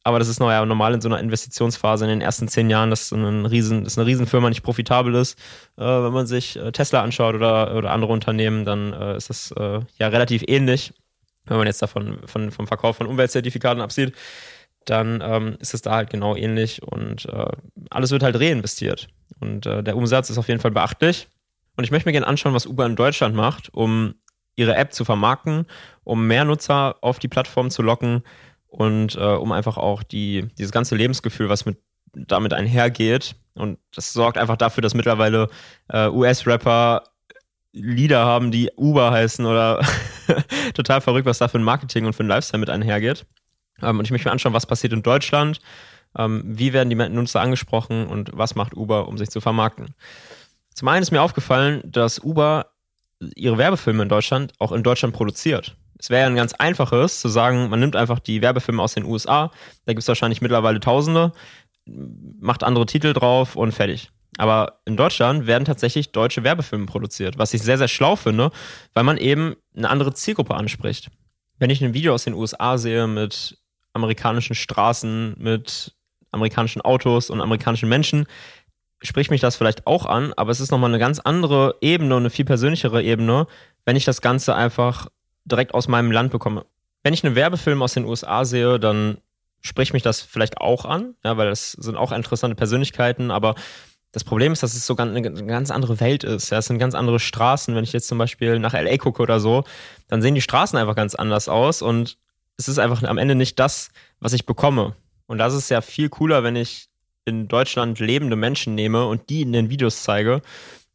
Aber 0.06 0.20
das 0.20 0.28
ist 0.28 0.40
ja 0.40 0.66
normal 0.66 0.94
in 0.94 1.02
so 1.02 1.08
einer 1.08 1.20
Investitionsphase 1.20 2.04
in 2.04 2.10
den 2.10 2.22
ersten 2.22 2.50
zehn 2.50 2.70
Jahren, 2.70 2.90
dass, 2.90 3.12
ein 3.14 3.46
Riesen, 3.46 3.86
dass 3.86 3.98
eine 3.98 4.06
Riesenfirma 4.06 4.50
nicht 4.50 4.64
profitabel 4.64 5.16
ist. 5.16 5.40
Äh, 5.78 5.84
wenn 5.84 6.12
man 6.12 6.28
sich 6.28 6.58
äh, 6.58 6.74
Tesla 6.74 7.02
anschaut 7.02 7.36
oder, 7.36 7.76
oder 7.76 7.92
andere 7.92 8.12
Unternehmen, 8.12 8.66
dann 8.66 8.92
äh, 8.92 9.16
ist 9.16 9.30
das 9.30 9.52
äh, 9.52 9.80
ja 9.98 10.08
relativ 10.10 10.44
ähnlich. 10.48 10.94
Wenn 11.46 11.58
man 11.58 11.68
jetzt 11.68 11.82
davon 11.82 12.20
von, 12.26 12.52
vom 12.52 12.68
Verkauf 12.68 12.98
von 12.98 13.08
Umweltzertifikaten 13.08 13.82
absieht, 13.82 14.14
dann 14.86 15.22
ähm, 15.24 15.56
ist 15.60 15.74
es 15.74 15.82
da 15.82 15.92
halt 15.92 16.10
genau 16.10 16.36
ähnlich 16.36 16.84
und 16.84 17.26
äh, 17.26 17.46
alles 17.90 18.12
wird 18.12 18.24
halt 18.24 18.38
reinvestiert. 18.38 19.08
Und 19.40 19.66
äh, 19.66 19.84
der 19.84 19.96
Umsatz 19.96 20.30
ist 20.30 20.38
auf 20.38 20.50
jeden 20.50 20.60
Fall 20.60 20.72
beachtlich. 20.72 21.30
Und 21.76 21.86
ich 21.86 21.92
möchte 21.92 22.08
mir 22.08 22.14
gerne 22.14 22.28
anschauen, 22.28 22.54
was 22.54 22.68
Uber 22.68 22.86
in 22.86 22.96
Deutschland 22.96 23.36
macht, 23.36 23.74
um 23.74 24.16
ihre 24.56 24.76
App 24.76 24.94
zu 24.94 25.06
vermarkten, 25.06 25.66
um 26.04 26.28
mehr 26.28 26.46
Nutzer 26.46 26.96
auf 27.02 27.20
die 27.20 27.28
Plattform 27.28 27.70
zu 27.70 27.82
locken 27.82 28.24
und 28.68 29.16
äh, 29.16 29.20
um 29.20 29.52
einfach 29.52 29.78
auch 29.78 30.04
die, 30.04 30.48
dieses 30.58 30.72
ganze 30.72 30.96
Lebensgefühl, 30.96 31.50
was 31.50 31.66
mit 31.66 31.78
damit 32.14 32.54
einhergeht. 32.54 33.36
Und 33.56 33.80
das 33.94 34.14
sorgt 34.14 34.38
einfach 34.38 34.58
dafür, 34.58 34.82
dass 34.82 34.94
mittlerweile 34.94 35.50
äh, 35.90 36.08
US-Rapper 36.08 37.04
Lieder 37.72 38.24
haben, 38.26 38.52
die 38.52 38.70
Uber 38.78 39.12
heißen 39.12 39.46
oder 39.46 39.84
total 40.76 41.02
verrückt, 41.02 41.26
was 41.26 41.40
da 41.40 41.48
für 41.48 41.58
ein 41.58 41.64
Marketing 41.64 42.06
und 42.06 42.14
für 42.14 42.24
ein 42.24 42.28
Lifestyle 42.28 42.60
mit 42.60 42.70
einhergeht. 42.70 43.26
Ähm, 43.82 43.98
und 43.98 44.06
ich 44.06 44.12
möchte 44.12 44.28
mir 44.28 44.32
anschauen, 44.32 44.54
was 44.54 44.68
passiert 44.68 44.94
in 44.94 45.02
Deutschland, 45.02 45.60
ähm, 46.18 46.44
wie 46.46 46.74
werden 46.74 46.90
die 46.90 46.96
Nutzer 46.96 47.42
angesprochen 47.42 48.06
und 48.06 48.30
was 48.34 48.54
macht 48.56 48.76
Uber, 48.76 49.08
um 49.08 49.18
sich 49.18 49.30
zu 49.30 49.42
vermarkten. 49.42 49.96
Zum 50.76 50.88
einen 50.88 51.02
ist 51.02 51.12
mir 51.12 51.22
aufgefallen, 51.22 51.82
dass 51.86 52.20
Uber 52.20 52.73
ihre 53.36 53.58
Werbefilme 53.58 54.04
in 54.04 54.10
Deutschland 54.10 54.54
auch 54.60 54.72
in 54.72 54.84
Deutschland 54.84 55.16
produziert 55.16 55.76
Es 56.00 56.10
wäre 56.10 56.22
ja 56.22 56.28
ein 56.28 56.36
ganz 56.36 56.54
einfaches 56.54 57.20
zu 57.20 57.28
sagen, 57.28 57.70
man 57.70 57.80
nimmt 57.80 57.96
einfach 57.96 58.20
die 58.20 58.42
Werbefilme 58.42 58.82
aus 58.82 58.94
den 58.94 59.06
USA, 59.06 59.52
da 59.86 59.94
gibt 59.94 60.02
es 60.02 60.08
wahrscheinlich 60.08 60.42
mittlerweile 60.42 60.80
Tausende, 60.80 61.34
macht 61.86 62.64
andere 62.64 62.86
Titel 62.86 63.14
drauf 63.14 63.56
und 63.56 63.72
fertig. 63.72 64.10
Aber 64.38 64.80
in 64.86 64.98
Deutschland 64.98 65.46
werden 65.46 65.66
tatsächlich 65.66 66.12
deutsche 66.12 66.44
Werbefilme 66.44 66.86
produziert, 66.86 67.38
was 67.38 67.54
ich 67.54 67.62
sehr, 67.62 67.78
sehr 67.78 67.88
schlau 67.88 68.16
finde, 68.16 68.52
weil 68.94 69.04
man 69.04 69.18
eben 69.18 69.56
eine 69.76 69.90
andere 69.90 70.14
Zielgruppe 70.14 70.56
anspricht. 70.56 71.10
Wenn 71.60 71.70
ich 71.70 71.84
ein 71.84 71.94
Video 71.94 72.14
aus 72.14 72.24
den 72.24 72.34
USA 72.34 72.78
sehe 72.78 73.08
mit 73.08 73.58
amerikanischen 73.94 74.56
Straßen, 74.56 75.36
mit 75.38 75.94
amerikanischen 76.32 76.82
Autos 76.82 77.30
und 77.30 77.42
amerikanischen 77.42 77.90
Menschen, 77.90 78.26
spricht 79.04 79.32
mich 79.32 79.42
das 79.42 79.56
vielleicht 79.56 79.86
auch 79.86 80.06
an, 80.06 80.34
aber 80.36 80.52
es 80.52 80.60
ist 80.60 80.72
nochmal 80.72 80.90
eine 80.90 81.00
ganz 81.00 81.20
andere 81.20 81.76
Ebene 81.82 82.16
eine 82.16 82.30
viel 82.30 82.46
persönlichere 82.46 83.04
Ebene, 83.04 83.48
wenn 83.86 83.96
ich 83.96 84.06
das 84.06 84.22
Ganze 84.22 84.56
einfach 84.56 85.08
direkt 85.46 85.74
aus 85.74 85.88
meinem 85.88 86.12
Land 86.12 86.32
bekomme. 86.32 86.66
Wenn 87.04 87.14
ich 87.14 87.24
einen 87.24 87.36
Werbefilm 87.36 87.82
aus 87.82 87.94
den 87.94 88.06
USA 88.06 88.46
sehe, 88.46 88.80
dann 88.80 89.18
spricht 89.62 89.94
mich 89.94 90.04
das 90.04 90.22
vielleicht 90.22 90.58
auch 90.58 90.86
an, 90.86 91.16
ja, 91.24 91.38
weil 91.38 91.50
das 91.50 91.74
sind 91.74 91.98
auch 91.98 92.12
interessante 92.12 92.56
Persönlichkeiten, 92.56 93.30
aber 93.30 93.56
das 94.14 94.24
Problem 94.24 94.54
ist, 94.54 94.62
dass 94.62 94.76
es 94.76 94.86
so 94.86 94.96
eine 94.96 95.22
ganz 95.22 95.72
andere 95.72 96.00
Welt 96.00 96.24
ist. 96.24 96.52
Ja, 96.52 96.60
es 96.60 96.68
sind 96.68 96.78
ganz 96.78 96.94
andere 96.94 97.20
Straßen. 97.20 97.74
Wenn 97.74 97.84
ich 97.84 97.94
jetzt 97.94 98.08
zum 98.08 98.20
Beispiel 98.20 98.60
nach 98.60 98.74
LA 98.74 98.98
gucke 98.98 99.24
oder 99.24 99.40
so, 99.40 99.64
dann 100.08 100.22
sehen 100.22 100.36
die 100.36 100.42
Straßen 100.42 100.78
einfach 100.78 100.96
ganz 100.96 101.16
anders 101.16 101.50
aus 101.50 101.82
und 101.82 102.20
es 102.56 102.68
ist 102.68 102.78
einfach 102.78 103.02
am 103.02 103.18
Ende 103.18 103.34
nicht 103.34 103.58
das, 103.58 103.90
was 104.20 104.34
ich 104.34 104.46
bekomme. 104.46 104.96
Und 105.26 105.40
das 105.40 105.56
ist 105.56 105.70
ja 105.70 105.82
viel 105.82 106.10
cooler, 106.10 106.44
wenn 106.44 106.56
ich 106.56 106.90
in 107.26 107.48
Deutschland 107.48 108.00
lebende 108.00 108.36
Menschen 108.36 108.76
nehme 108.76 109.06
und 109.08 109.30
die 109.30 109.42
in 109.42 109.54
den 109.54 109.70
Videos 109.70 110.04
zeige. 110.04 110.42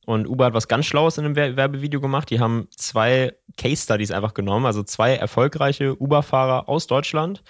Und 0.06 0.26
Uber 0.26 0.46
hat 0.46 0.54
was 0.54 0.68
ganz 0.68 0.86
Schlaues 0.86 1.18
in 1.18 1.24
einem 1.24 1.36
Werbevideo 1.36 2.00
gemacht. 2.00 2.30
Die 2.30 2.40
haben 2.40 2.68
zwei 2.74 3.34
Case 3.58 3.82
Studies 3.82 4.10
einfach 4.10 4.32
genommen, 4.32 4.64
also 4.64 4.82
zwei 4.82 5.14
erfolgreiche 5.14 6.00
Uber-Fahrer 6.00 6.68
aus 6.68 6.86
Deutschland 6.86 7.42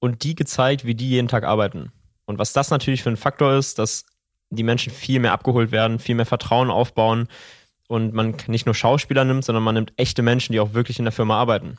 und 0.00 0.24
die 0.24 0.34
gezeigt, 0.34 0.84
wie 0.84 0.94
die 0.94 1.08
jeden 1.08 1.28
Tag 1.28 1.44
arbeiten. 1.44 1.92
Und 2.26 2.38
was 2.38 2.52
das 2.52 2.70
natürlich 2.70 3.02
für 3.02 3.10
ein 3.10 3.16
Faktor 3.16 3.54
ist, 3.54 3.78
dass 3.78 4.06
die 4.50 4.62
Menschen 4.62 4.92
viel 4.92 5.20
mehr 5.20 5.32
abgeholt 5.32 5.70
werden, 5.70 5.98
viel 5.98 6.14
mehr 6.14 6.26
Vertrauen 6.26 6.70
aufbauen 6.70 7.28
und 7.86 8.12
man 8.12 8.34
nicht 8.46 8.66
nur 8.66 8.74
Schauspieler 8.74 9.24
nimmt, 9.24 9.44
sondern 9.44 9.62
man 9.62 9.74
nimmt 9.74 9.92
echte 9.96 10.22
Menschen, 10.22 10.52
die 10.52 10.60
auch 10.60 10.74
wirklich 10.74 10.98
in 10.98 11.04
der 11.04 11.12
Firma 11.12 11.38
arbeiten. 11.38 11.78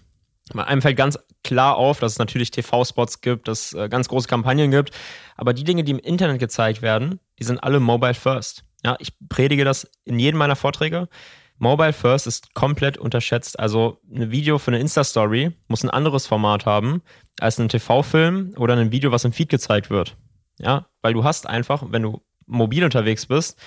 Einem 0.55 0.81
fällt 0.81 0.97
ganz 0.97 1.19
klar 1.43 1.77
auf, 1.77 1.99
dass 1.99 2.13
es 2.13 2.19
natürlich 2.19 2.51
TV-Spots 2.51 3.21
gibt, 3.21 3.47
dass 3.47 3.67
es 3.67 3.73
äh, 3.73 3.89
ganz 3.89 4.09
große 4.09 4.27
Kampagnen 4.27 4.71
gibt, 4.71 4.91
aber 5.35 5.53
die 5.53 5.63
Dinge, 5.63 5.83
die 5.83 5.91
im 5.91 5.99
Internet 5.99 6.39
gezeigt 6.39 6.81
werden, 6.81 7.19
die 7.39 7.43
sind 7.43 7.63
alle 7.63 7.79
mobile 7.79 8.13
first. 8.13 8.63
Ja, 8.83 8.95
ich 8.99 9.11
predige 9.27 9.65
das 9.65 9.89
in 10.05 10.19
jedem 10.19 10.37
meiner 10.37 10.55
Vorträge. 10.55 11.09
Mobile 11.57 11.91
First 11.91 12.25
ist 12.25 12.53
komplett 12.53 12.97
unterschätzt. 12.97 13.59
Also 13.59 13.99
ein 14.09 14.31
Video 14.31 14.57
für 14.57 14.71
eine 14.71 14.79
Insta-Story 14.79 15.51
muss 15.67 15.83
ein 15.83 15.89
anderes 15.89 16.25
Format 16.25 16.65
haben 16.65 17.01
als 17.39 17.59
ein 17.59 17.67
TV-Film 17.67 18.53
oder 18.55 18.77
ein 18.77 18.93
Video, 18.93 19.11
was 19.11 19.25
im 19.25 19.33
Feed 19.33 19.49
gezeigt 19.49 19.89
wird. 19.89 20.15
Ja, 20.57 20.87
weil 21.01 21.13
du 21.13 21.25
hast 21.25 21.47
einfach, 21.47 21.83
wenn 21.89 22.01
du 22.01 22.21
mobil 22.45 22.83
unterwegs 22.83 23.25
bist, 23.25 23.59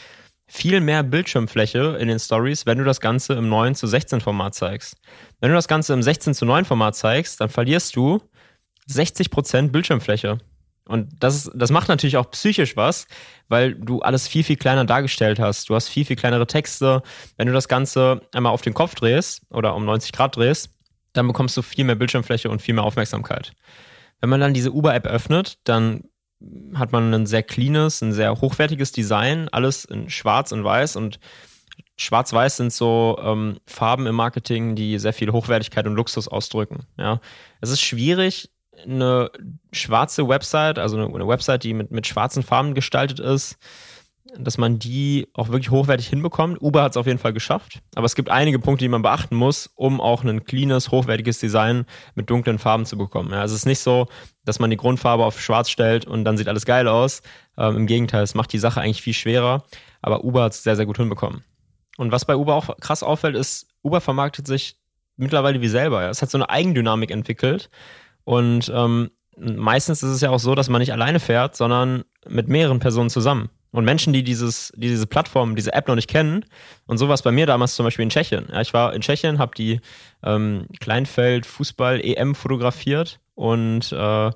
viel 0.54 0.82
mehr 0.82 1.02
Bildschirmfläche 1.02 1.96
in 1.98 2.08
den 2.08 2.18
Stories, 2.18 2.66
wenn 2.66 2.76
du 2.76 2.84
das 2.84 3.00
Ganze 3.00 3.32
im 3.32 3.48
9 3.48 3.74
zu 3.74 3.86
16 3.86 4.20
Format 4.20 4.54
zeigst. 4.54 4.96
Wenn 5.40 5.48
du 5.48 5.54
das 5.54 5.66
Ganze 5.66 5.94
im 5.94 6.02
16 6.02 6.34
zu 6.34 6.44
9 6.44 6.66
Format 6.66 6.94
zeigst, 6.94 7.40
dann 7.40 7.48
verlierst 7.48 7.96
du 7.96 8.20
60% 8.86 9.70
Bildschirmfläche. 9.70 10.36
Und 10.86 11.08
das, 11.18 11.50
das 11.54 11.70
macht 11.70 11.88
natürlich 11.88 12.18
auch 12.18 12.30
psychisch 12.32 12.76
was, 12.76 13.06
weil 13.48 13.74
du 13.74 14.02
alles 14.02 14.28
viel, 14.28 14.44
viel 14.44 14.56
kleiner 14.56 14.84
dargestellt 14.84 15.38
hast. 15.38 15.70
Du 15.70 15.74
hast 15.74 15.88
viel, 15.88 16.04
viel 16.04 16.16
kleinere 16.16 16.46
Texte. 16.46 17.02
Wenn 17.38 17.46
du 17.46 17.54
das 17.54 17.66
Ganze 17.66 18.20
einmal 18.34 18.52
auf 18.52 18.60
den 18.60 18.74
Kopf 18.74 18.94
drehst 18.94 19.40
oder 19.48 19.74
um 19.74 19.86
90 19.86 20.12
Grad 20.12 20.36
drehst, 20.36 20.68
dann 21.14 21.26
bekommst 21.28 21.56
du 21.56 21.62
viel 21.62 21.84
mehr 21.84 21.96
Bildschirmfläche 21.96 22.50
und 22.50 22.60
viel 22.60 22.74
mehr 22.74 22.84
Aufmerksamkeit. 22.84 23.52
Wenn 24.20 24.28
man 24.28 24.40
dann 24.40 24.52
diese 24.52 24.70
Uber-App 24.70 25.06
öffnet, 25.06 25.56
dann 25.64 26.04
hat 26.74 26.92
man 26.92 27.12
ein 27.12 27.26
sehr 27.26 27.42
cleanes, 27.42 28.02
ein 28.02 28.12
sehr 28.12 28.40
hochwertiges 28.40 28.92
Design, 28.92 29.48
alles 29.50 29.84
in 29.84 30.10
schwarz 30.10 30.52
und 30.52 30.64
weiß 30.64 30.96
und 30.96 31.18
Schwarz-Weiß 31.96 32.56
sind 32.56 32.72
so 32.72 33.18
ähm, 33.22 33.58
Farben 33.66 34.06
im 34.06 34.14
Marketing, 34.14 34.74
die 34.74 34.98
sehr 34.98 35.12
viel 35.12 35.30
Hochwertigkeit 35.30 35.86
und 35.86 35.94
Luxus 35.94 36.26
ausdrücken. 36.26 36.86
Ja, 36.98 37.20
es 37.60 37.70
ist 37.70 37.80
schwierig, 37.80 38.50
eine 38.84 39.30
schwarze 39.72 40.28
Website, 40.28 40.78
also 40.78 40.96
eine, 40.96 41.06
eine 41.06 41.28
Website, 41.28 41.64
die 41.64 41.74
mit, 41.74 41.90
mit 41.90 42.06
schwarzen 42.06 42.42
Farben 42.42 42.74
gestaltet 42.74 43.20
ist, 43.20 43.56
dass 44.38 44.58
man 44.58 44.78
die 44.78 45.28
auch 45.34 45.48
wirklich 45.48 45.70
hochwertig 45.70 46.08
hinbekommt. 46.08 46.60
Uber 46.62 46.82
hat 46.82 46.92
es 46.92 46.96
auf 46.96 47.06
jeden 47.06 47.18
Fall 47.18 47.32
geschafft, 47.32 47.80
aber 47.94 48.06
es 48.06 48.14
gibt 48.14 48.30
einige 48.30 48.58
Punkte, 48.58 48.84
die 48.84 48.88
man 48.88 49.02
beachten 49.02 49.36
muss, 49.36 49.70
um 49.74 50.00
auch 50.00 50.24
ein 50.24 50.44
cleanes, 50.44 50.90
hochwertiges 50.90 51.38
Design 51.38 51.84
mit 52.14 52.30
dunklen 52.30 52.58
Farben 52.58 52.86
zu 52.86 52.96
bekommen. 52.96 53.30
Ja, 53.30 53.40
also 53.40 53.54
es 53.54 53.60
ist 53.60 53.66
nicht 53.66 53.80
so, 53.80 54.06
dass 54.44 54.58
man 54.58 54.70
die 54.70 54.76
Grundfarbe 54.76 55.24
auf 55.24 55.40
schwarz 55.40 55.70
stellt 55.70 56.06
und 56.06 56.24
dann 56.24 56.36
sieht 56.36 56.48
alles 56.48 56.64
geil 56.64 56.88
aus. 56.88 57.22
Ähm, 57.58 57.76
Im 57.76 57.86
Gegenteil, 57.86 58.22
es 58.22 58.34
macht 58.34 58.52
die 58.52 58.58
Sache 58.58 58.80
eigentlich 58.80 59.02
viel 59.02 59.14
schwerer, 59.14 59.64
aber 60.00 60.24
Uber 60.24 60.44
hat 60.44 60.52
es 60.52 60.62
sehr, 60.62 60.76
sehr 60.76 60.86
gut 60.86 60.96
hinbekommen. 60.96 61.44
Und 61.98 62.10
was 62.10 62.24
bei 62.24 62.36
Uber 62.36 62.54
auch 62.54 62.76
krass 62.78 63.02
auffällt, 63.02 63.36
ist, 63.36 63.68
Uber 63.82 64.00
vermarktet 64.00 64.46
sich 64.46 64.78
mittlerweile 65.16 65.60
wie 65.60 65.68
selber. 65.68 66.02
Ja. 66.02 66.10
Es 66.10 66.22
hat 66.22 66.30
so 66.30 66.38
eine 66.38 66.48
Eigendynamik 66.48 67.10
entwickelt 67.10 67.68
und 68.24 68.72
ähm, 68.74 69.10
meistens 69.36 70.02
ist 70.02 70.10
es 70.10 70.20
ja 70.20 70.30
auch 70.30 70.38
so, 70.38 70.54
dass 70.54 70.68
man 70.70 70.80
nicht 70.80 70.92
alleine 70.92 71.20
fährt, 71.20 71.54
sondern 71.56 72.04
mit 72.26 72.48
mehreren 72.48 72.78
Personen 72.78 73.10
zusammen. 73.10 73.50
Und 73.72 73.84
Menschen, 73.84 74.12
die 74.12 74.22
dieses, 74.22 74.70
die 74.76 74.88
diese 74.88 75.06
Plattform, 75.06 75.56
diese 75.56 75.72
App 75.72 75.88
noch 75.88 75.94
nicht 75.94 76.08
kennen, 76.08 76.44
und 76.86 76.98
sowas 76.98 77.22
bei 77.22 77.32
mir 77.32 77.46
damals 77.46 77.74
zum 77.74 77.84
Beispiel 77.84 78.02
in 78.02 78.10
Tschechien. 78.10 78.46
Ja, 78.52 78.60
ich 78.60 78.72
war 78.74 78.92
in 78.92 79.00
Tschechien, 79.00 79.38
habe 79.38 79.52
die 79.56 79.80
ähm, 80.22 80.66
Kleinfeld 80.78 81.46
Fußball 81.46 82.00
EM 82.00 82.34
fotografiert 82.34 83.18
und 83.34 83.90
äh, 83.92 84.30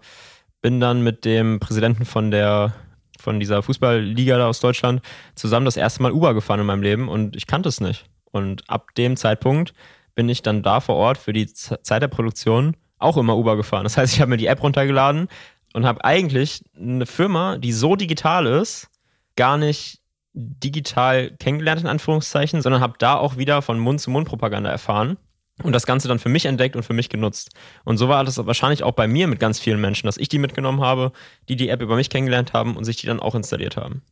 bin 0.62 0.80
dann 0.80 1.02
mit 1.02 1.24
dem 1.24 1.60
Präsidenten 1.60 2.04
von 2.04 2.30
der 2.30 2.74
von 3.18 3.40
dieser 3.40 3.62
Fußballliga 3.62 4.38
da 4.38 4.46
aus 4.46 4.60
Deutschland 4.60 5.00
zusammen 5.34 5.64
das 5.64 5.76
erste 5.76 6.02
Mal 6.02 6.12
Uber 6.12 6.34
gefahren 6.34 6.60
in 6.60 6.66
meinem 6.66 6.82
Leben 6.82 7.08
und 7.08 7.34
ich 7.34 7.46
kannte 7.46 7.68
es 7.68 7.80
nicht. 7.80 8.04
Und 8.30 8.68
ab 8.68 8.94
dem 8.94 9.16
Zeitpunkt 9.16 9.72
bin 10.14 10.28
ich 10.28 10.42
dann 10.42 10.62
da 10.62 10.80
vor 10.80 10.96
Ort 10.96 11.18
für 11.18 11.32
die 11.32 11.46
Zeit 11.46 12.02
der 12.02 12.08
Produktion 12.08 12.76
auch 12.98 13.16
immer 13.16 13.36
Uber 13.36 13.56
gefahren. 13.56 13.84
Das 13.84 13.96
heißt, 13.96 14.14
ich 14.14 14.20
habe 14.20 14.30
mir 14.30 14.36
die 14.36 14.46
App 14.46 14.62
runtergeladen 14.62 15.28
und 15.74 15.86
habe 15.86 16.04
eigentlich 16.04 16.62
eine 16.76 17.06
Firma, 17.06 17.58
die 17.58 17.72
so 17.72 17.96
digital 17.96 18.46
ist, 18.46 18.88
gar 19.36 19.56
nicht 19.56 20.00
digital 20.32 21.30
kennengelernt, 21.38 21.80
in 21.80 21.86
Anführungszeichen, 21.86 22.60
sondern 22.60 22.82
habe 22.82 22.94
da 22.98 23.16
auch 23.16 23.38
wieder 23.38 23.62
von 23.62 23.78
Mund-zu-Mund-Propaganda 23.78 24.70
erfahren 24.70 25.16
und 25.62 25.72
das 25.72 25.86
Ganze 25.86 26.08
dann 26.08 26.18
für 26.18 26.28
mich 26.28 26.44
entdeckt 26.44 26.76
und 26.76 26.82
für 26.82 26.92
mich 26.92 27.08
genutzt. 27.08 27.50
Und 27.84 27.96
so 27.96 28.08
war 28.08 28.22
das 28.22 28.44
wahrscheinlich 28.44 28.82
auch 28.82 28.92
bei 28.92 29.08
mir 29.08 29.26
mit 29.26 29.40
ganz 29.40 29.58
vielen 29.58 29.80
Menschen, 29.80 30.06
dass 30.06 30.18
ich 30.18 30.28
die 30.28 30.38
mitgenommen 30.38 30.82
habe, 30.82 31.12
die 31.48 31.56
die 31.56 31.70
App 31.70 31.80
über 31.80 31.96
mich 31.96 32.10
kennengelernt 32.10 32.52
haben 32.52 32.76
und 32.76 32.84
sich 32.84 32.96
die 32.96 33.06
dann 33.06 33.20
auch 33.20 33.34
installiert 33.34 33.76
haben. 33.76 34.02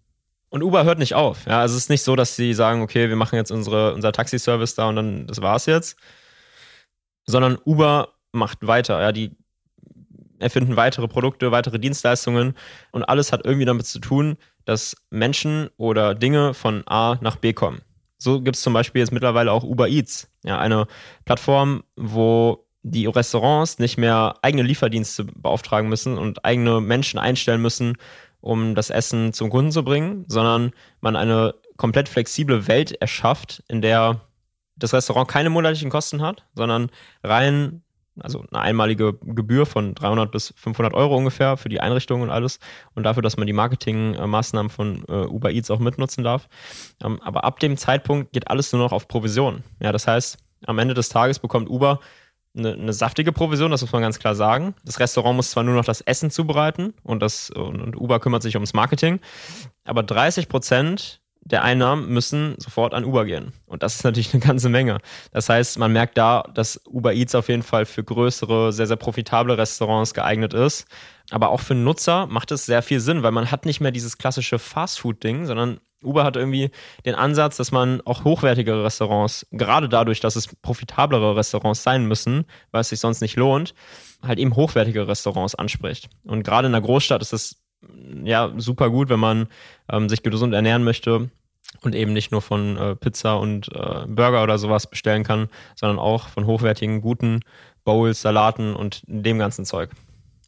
Und 0.49 0.63
Uber 0.63 0.85
hört 0.85 0.99
nicht 0.99 1.15
auf. 1.15 1.47
Ja, 1.47 1.61
also 1.61 1.75
es 1.77 1.83
ist 1.83 1.91
nicht 1.91 2.03
so, 2.03 2.17
dass 2.17 2.37
sie 2.37 2.55
sagen, 2.55 2.81
okay, 2.81 3.09
wir 3.09 3.17
machen 3.17 3.37
jetzt 3.37 3.51
unsere, 3.51 3.93
unser 3.93 4.13
Taxiservice 4.13 4.75
da 4.75 4.89
und 4.89 4.97
dann 4.97 5.27
das 5.27 5.43
war's 5.43 5.67
jetzt, 5.67 5.99
sondern 7.27 7.59
Uber 7.67 8.15
macht 8.33 8.67
weiter. 8.67 9.01
Ja, 9.01 9.13
die 9.13 9.37
erfinden 10.39 10.77
weitere 10.77 11.09
Produkte, 11.09 11.51
weitere 11.51 11.79
Dienstleistungen 11.79 12.55
und 12.93 13.03
alles 13.03 13.33
hat 13.33 13.45
irgendwie 13.45 13.65
damit 13.65 13.87
zu 13.87 13.99
tun, 13.99 14.37
dass 14.65 14.97
Menschen 15.11 15.69
oder 15.77 16.15
Dinge 16.15 16.55
von 16.55 16.83
A 16.87 17.17
nach 17.21 17.37
B 17.37 17.53
kommen. 17.53 17.83
So 18.19 18.41
gibt 18.41 18.57
es 18.57 18.63
zum 18.63 18.73
Beispiel 18.73 19.01
jetzt 19.01 19.13
mittlerweile 19.13 19.53
auch 19.53 19.65
Uber 19.65 19.89
Eats, 19.89 20.29
ja, 20.45 20.59
eine 20.59 20.87
Plattform, 21.25 21.85
wo 21.97 22.67
die 22.83 23.07
Restaurants 23.07 23.79
nicht 23.79 23.97
mehr 23.97 24.37
eigene 24.43 24.63
Lieferdienste 24.63 25.25
beauftragen 25.25 25.89
müssen 25.89 26.19
und 26.19 26.45
eigene 26.45 26.81
Menschen 26.81 27.19
einstellen 27.19 27.63
müssen, 27.63 27.97
um 28.41 28.75
das 28.75 28.91
Essen 28.91 29.33
zum 29.33 29.49
Kunden 29.49 29.73
zu 29.73 29.85
bringen, 29.85 30.25
sondern 30.29 30.73
man 31.01 31.17
eine 31.17 31.55
komplett 31.77 32.09
flexible 32.09 32.69
Welt 32.69 32.93
erschafft, 32.93 33.63
in 33.69 33.81
der 33.81 34.21
das 34.77 34.93
Restaurant 34.93 35.29
keine 35.29 35.51
monatlichen 35.51 35.91
Kosten 35.91 36.21
hat, 36.21 36.45
sondern 36.55 36.91
rein 37.23 37.84
also 38.21 38.45
eine 38.51 38.61
einmalige 38.63 39.15
Gebühr 39.15 39.67
von 39.67 39.95
300 39.95 40.31
bis 40.31 40.55
500 40.57 40.95
Euro 40.95 41.17
ungefähr 41.17 41.57
für 41.57 41.69
die 41.69 41.81
Einrichtung 41.81 42.23
und 42.23 42.31
alles 42.31 42.59
und 42.95 43.03
dafür, 43.05 43.23
dass 43.23 43.37
man 43.37 43.47
die 43.47 43.53
Marketingmaßnahmen 43.53 44.71
von 44.71 45.05
äh, 45.09 45.27
Uber 45.27 45.51
Eats 45.51 45.71
auch 45.71 45.81
mitnutzen 45.81 46.23
darf. 46.25 46.49
Ähm, 47.03 47.21
aber 47.23 47.45
ab 47.45 47.59
dem 47.61 47.77
Zeitpunkt 47.77 48.33
geht 48.33 48.49
alles 48.49 48.73
nur 48.73 48.83
noch 48.83 48.93
auf 48.93 49.09
Provision. 49.09 49.65
Ja, 49.81 49.93
das 49.93 50.07
heißt, 50.07 50.39
am 50.67 50.79
Ende 50.79 50.95
des 50.95 51.09
Tages 51.09 51.39
bekommt 51.39 51.69
Uber 51.69 52.01
eine, 52.57 52.75
eine, 52.75 52.93
saftige 52.93 53.33
Provision, 53.33 53.73
das 53.73 53.81
muss 53.81 53.93
man 53.93 54.03
ganz 54.03 54.19
klar 54.19 54.37
sagen. 54.37 54.75
Das 54.85 55.01
Restaurant 55.01 55.37
muss 55.37 55.51
zwar 55.51 55.65
nur 55.65 55.75
noch 55.75 55.85
das 55.85 56.01
Essen 56.01 56.31
zubereiten 56.31 56.95
und, 57.03 57.21
das, 57.21 57.51
und, 57.51 57.81
und 57.81 57.97
Uber 57.97 58.21
kümmert 58.21 58.43
sich 58.43 58.55
ums 58.55 58.75
Marketing, 58.75 59.21
aber 59.85 60.05
30 60.05 60.49
Prozent 60.49 61.21
der 61.45 61.63
Einnahmen 61.63 62.09
müssen 62.09 62.55
sofort 62.59 62.95
an 62.95 63.05
Uber 63.05 63.25
gehen. 63.25 63.53
Und 63.67 63.83
das 63.83 63.97
ist 63.97 64.05
natürlich 64.05 64.33
eine 64.33 64.43
ganze 64.43 64.69
Menge. 64.69 64.99
Das 65.33 65.49
heißt, 65.49 65.79
man 65.79 65.93
merkt 65.93 66.17
da, 66.17 66.45
dass 66.55 66.81
Uber 66.87 67.13
Eats 67.13 67.35
auf 67.35 67.49
jeden 67.49 67.63
Fall 67.63 67.85
für 67.85 68.03
größere, 68.03 68.73
sehr, 68.73 68.87
sehr 68.87 68.97
profitable 68.97 69.57
Restaurants 69.59 70.15
geeignet 70.15 70.55
ist. 70.55 70.87
Aber 71.31 71.51
auch 71.51 71.61
für 71.61 71.75
Nutzer 71.75 72.27
macht 72.27 72.51
es 72.51 72.67
sehr 72.67 72.83
viel 72.83 73.01
Sinn, 73.01 73.23
weil 73.23 73.33
man 73.33 73.51
hat 73.51 73.67
nicht 73.67 73.81
mehr 73.81 73.91
dieses 73.91 74.19
klassische 74.19 74.59
Fastfood-Ding, 74.59 75.47
sondern 75.47 75.81
Uber 76.03 76.25
hat 76.25 76.37
irgendwie 76.37 76.71
den 77.07 77.15
Ansatz, 77.15 77.57
dass 77.57 77.73
man 77.73 78.01
auch 78.03 78.25
hochwertigere 78.25 78.85
Restaurants, 78.85 79.47
gerade 79.51 79.89
dadurch, 79.89 80.21
dass 80.21 80.37
es 80.37 80.49
profitablere 80.49 81.35
Restaurants 81.37 81.83
sein 81.83 82.07
müssen, 82.07 82.45
weil 82.71 82.83
es 82.83 82.91
sich 82.91 83.01
sonst 83.01 83.21
nicht 83.23 83.37
lohnt, 83.37 83.75
halt 84.23 84.39
eben 84.39 84.55
hochwertige 84.55 85.09
Restaurants 85.09 85.55
anspricht. 85.55 86.09
Und 86.25 86.43
gerade 86.43 86.67
in 86.67 86.73
der 86.73 86.83
Großstadt 86.83 87.23
ist 87.23 87.33
es 87.33 87.64
ja 88.25 88.53
super 88.57 88.91
gut, 88.91 89.09
wenn 89.09 89.21
man 89.21 89.49
ähm, 89.91 90.09
sich 90.09 90.23
gesund 90.23 90.55
ernähren 90.55 90.85
möchte 90.85 91.31
und 91.83 91.95
eben 91.95 92.13
nicht 92.13 92.33
nur 92.33 92.43
von 92.43 92.77
äh, 92.77 92.97
Pizza 92.97 93.39
und 93.39 93.69
äh, 93.75 94.07
Burger 94.07 94.43
oder 94.43 94.59
sowas 94.59 94.89
bestellen 94.89 95.25
kann, 95.25 95.49
sondern 95.75 95.99
auch 95.99 96.29
von 96.29 96.47
hochwertigen, 96.47 97.01
guten 97.01 97.41
Bowls, 97.85 98.23
Salaten 98.23 98.75
und 98.75 99.03
dem 99.07 99.39
ganzen 99.39 99.65
Zeug. 99.65 99.91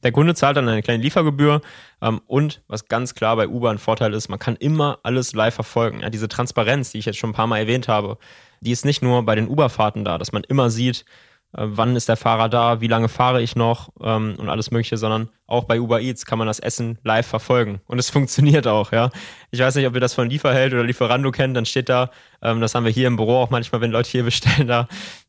Der 0.02 0.12
Kunde 0.12 0.34
zahlt 0.34 0.56
dann 0.56 0.68
eine 0.68 0.82
kleine 0.82 1.02
Liefergebühr 1.02 1.62
ähm, 2.00 2.20
und 2.26 2.62
was 2.68 2.86
ganz 2.86 3.14
klar 3.14 3.36
bei 3.36 3.48
Uber 3.48 3.70
ein 3.70 3.78
Vorteil 3.78 4.14
ist, 4.14 4.28
man 4.28 4.38
kann 4.38 4.56
immer 4.56 4.98
alles 5.02 5.34
live 5.34 5.54
verfolgen. 5.54 6.00
Ja, 6.00 6.10
diese 6.10 6.28
Transparenz, 6.28 6.92
die 6.92 6.98
ich 6.98 7.06
jetzt 7.06 7.18
schon 7.18 7.30
ein 7.30 7.34
paar 7.34 7.46
Mal 7.46 7.58
erwähnt 7.58 7.88
habe, 7.88 8.18
die 8.60 8.70
ist 8.70 8.84
nicht 8.84 9.02
nur 9.02 9.24
bei 9.24 9.34
den 9.34 9.48
Uber-Fahrten 9.48 10.04
da, 10.04 10.18
dass 10.18 10.32
man 10.32 10.44
immer 10.44 10.70
sieht, 10.70 11.04
wann 11.52 11.96
ist 11.96 12.08
der 12.08 12.16
Fahrer 12.16 12.48
da, 12.48 12.80
wie 12.80 12.86
lange 12.86 13.08
fahre 13.08 13.40
ich 13.42 13.56
noch 13.56 13.88
ähm, 14.02 14.34
und 14.38 14.48
alles 14.48 14.70
Mögliche, 14.70 14.96
sondern 14.96 15.30
auch 15.46 15.64
bei 15.64 15.80
Uber 15.80 16.00
Eats 16.00 16.26
kann 16.26 16.38
man 16.38 16.46
das 16.46 16.58
Essen 16.58 16.98
live 17.02 17.26
verfolgen. 17.26 17.80
Und 17.86 17.98
es 17.98 18.10
funktioniert 18.16 18.66
auch, 18.66 18.92
ja. 18.92 19.10
Ich 19.50 19.60
weiß 19.60 19.74
nicht, 19.76 19.86
ob 19.86 19.94
ihr 19.94 20.00
das 20.00 20.14
von 20.14 20.28
Lieferheld 20.28 20.72
oder 20.72 20.84
Lieferando 20.84 21.30
kennt, 21.30 21.56
dann 21.56 21.66
steht 21.66 21.88
da, 21.88 22.10
ähm, 22.42 22.60
das 22.60 22.74
haben 22.74 22.84
wir 22.84 22.92
hier 22.92 23.06
im 23.06 23.16
Büro 23.16 23.36
auch 23.36 23.50
manchmal, 23.50 23.80
wenn 23.80 23.90
Leute 23.90 24.10
hier 24.10 24.22
bestellen, 24.24 24.68
da, 24.68 24.88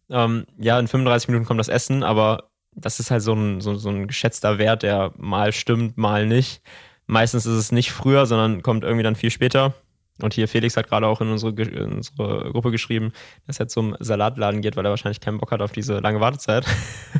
ähm, 0.09 0.45
ja, 0.57 0.79
in 0.79 0.87
35 0.87 1.29
Minuten 1.29 1.45
kommt 1.45 1.59
das 1.59 1.69
Essen, 1.69 2.03
aber 2.03 2.49
das 2.73 2.99
ist 2.99 3.09
halt 3.09 3.23
so 3.23 3.33
ein, 3.33 3.61
so, 3.61 3.75
so 3.75 3.89
ein 3.89 4.07
geschätzter 4.07 4.57
Wert, 4.57 4.83
der 4.83 5.11
mal 5.17 5.51
stimmt, 5.51 5.97
mal 5.97 6.25
nicht. 6.27 6.61
Meistens 7.07 7.45
ist 7.45 7.57
es 7.57 7.71
nicht 7.71 7.91
früher, 7.91 8.25
sondern 8.25 8.61
kommt 8.61 8.83
irgendwie 8.83 9.03
dann 9.03 9.15
viel 9.15 9.31
später. 9.31 9.73
Und 10.21 10.33
hier 10.33 10.47
Felix 10.47 10.75
hat 10.77 10.89
gerade 10.89 11.07
auch 11.07 11.21
in 11.21 11.29
unsere, 11.29 11.51
in 11.61 11.93
unsere 11.93 12.51
Gut 12.51 12.71
geschrieben, 12.71 13.11
dass 13.45 13.59
er 13.59 13.67
zum 13.67 13.95
Salatladen 13.99 14.61
geht, 14.61 14.75
weil 14.75 14.85
er 14.85 14.89
wahrscheinlich 14.89 15.21
keinen 15.21 15.37
Bock 15.37 15.51
hat 15.51 15.61
auf 15.61 15.71
diese 15.71 15.99
lange 15.99 16.19
Wartezeit. 16.19 16.65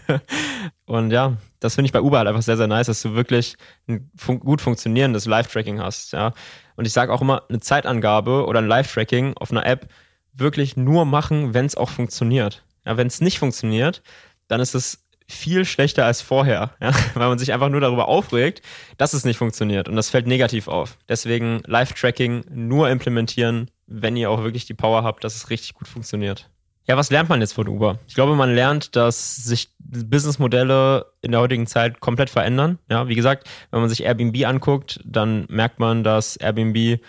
und 0.85 1.11
ja, 1.11 1.37
das 1.59 1.75
finde 1.75 1.87
ich 1.87 1.91
bei 1.91 2.01
Uber 2.01 2.17
halt 2.17 2.27
einfach 2.27 2.41
sehr, 2.41 2.57
sehr 2.57 2.67
nice, 2.67 2.87
dass 2.87 3.01
du 3.01 3.13
wirklich 3.13 3.55
ein 3.87 4.09
fun 4.15 4.39
gut 4.39 4.61
funktionierendes 4.61 5.25
Live-Tracking 5.25 5.79
hast. 5.79 6.13
Ja. 6.13 6.33
Und 6.75 6.85
ich 6.85 6.93
sage 6.93 7.13
auch 7.13 7.21
immer, 7.21 7.43
eine 7.49 7.59
Zeitangabe 7.59 8.45
oder 8.45 8.59
ein 8.59 8.67
Live-Tracking 8.67 9.35
auf 9.37 9.51
einer 9.51 9.65
App 9.65 9.87
wirklich 10.33 10.77
nur 10.77 11.05
machen, 11.05 11.53
wenn 11.53 11.65
es 11.65 11.75
auch 11.75 11.89
funktioniert. 11.89 12.63
Ja, 12.85 12.97
wenn 12.97 13.07
es 13.07 13.21
nicht 13.21 13.39
funktioniert, 13.39 14.01
dann 14.47 14.61
ist 14.61 14.75
es 14.75 15.06
viel 15.29 15.65
schlechter 15.65 16.05
als 16.05 16.21
vorher, 16.21 16.71
ja? 16.81 16.91
weil 17.13 17.27
man 17.27 17.39
sich 17.39 17.53
einfach 17.53 17.69
nur 17.69 17.81
darüber 17.81 18.07
aufregt, 18.07 18.61
dass 18.97 19.13
es 19.13 19.25
nicht 19.25 19.37
funktioniert 19.37 19.89
und 19.89 19.95
das 19.95 20.09
fällt 20.09 20.27
negativ 20.27 20.67
auf. 20.67 20.97
Deswegen 21.09 21.61
Live-Tracking 21.65 22.45
nur 22.49 22.89
implementieren, 22.89 23.69
wenn 23.87 24.15
ihr 24.15 24.31
auch 24.31 24.43
wirklich 24.43 24.65
die 24.65 24.73
Power 24.73 25.03
habt, 25.03 25.23
dass 25.23 25.35
es 25.35 25.49
richtig 25.49 25.73
gut 25.73 25.87
funktioniert. 25.87 26.49
Ja, 26.87 26.95
was 26.95 27.11
lernt 27.11 27.27
man 27.27 27.41
jetzt 27.41 27.51
von 27.51 27.67
Uber? 27.67 27.99
Ich 28.07 28.15
glaube, 28.15 28.35
man 28.35 28.55
lernt, 28.55 28.95
dass 28.95 29.35
sich 29.35 29.73
Businessmodelle 29.79 31.11
in 31.21 31.31
der 31.31 31.41
heutigen 31.41 31.67
Zeit 31.67 31.99
komplett 31.99 32.29
verändern. 32.29 32.79
Ja, 32.89 33.09
wie 33.09 33.15
gesagt, 33.15 33.49
wenn 33.71 33.81
man 33.81 33.89
sich 33.89 34.03
Airbnb 34.03 34.45
anguckt, 34.45 35.01
dann 35.03 35.45
merkt 35.49 35.79
man, 35.79 36.05
dass 36.05 36.37
Airbnb 36.37 37.01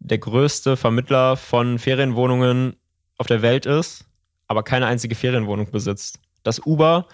der 0.00 0.18
größte 0.18 0.76
Vermittler 0.76 1.38
von 1.38 1.78
Ferienwohnungen 1.78 2.76
auf 3.16 3.26
der 3.26 3.40
Welt 3.40 3.64
ist, 3.64 4.04
aber 4.48 4.62
keine 4.62 4.86
einzige 4.86 5.14
Ferienwohnung 5.14 5.70
besitzt. 5.70 6.20
Dass 6.42 6.60
Uber 6.64 7.08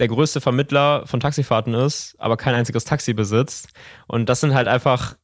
der 0.00 0.08
größte 0.08 0.40
Vermittler 0.40 1.06
von 1.06 1.20
Taxifahrten 1.20 1.74
ist, 1.74 2.16
aber 2.18 2.36
kein 2.36 2.54
einziges 2.54 2.84
Taxi 2.84 3.12
besitzt. 3.12 3.68
Und 4.06 4.28
das 4.28 4.40
sind 4.40 4.54
halt 4.54 4.66
einfach 4.66 5.14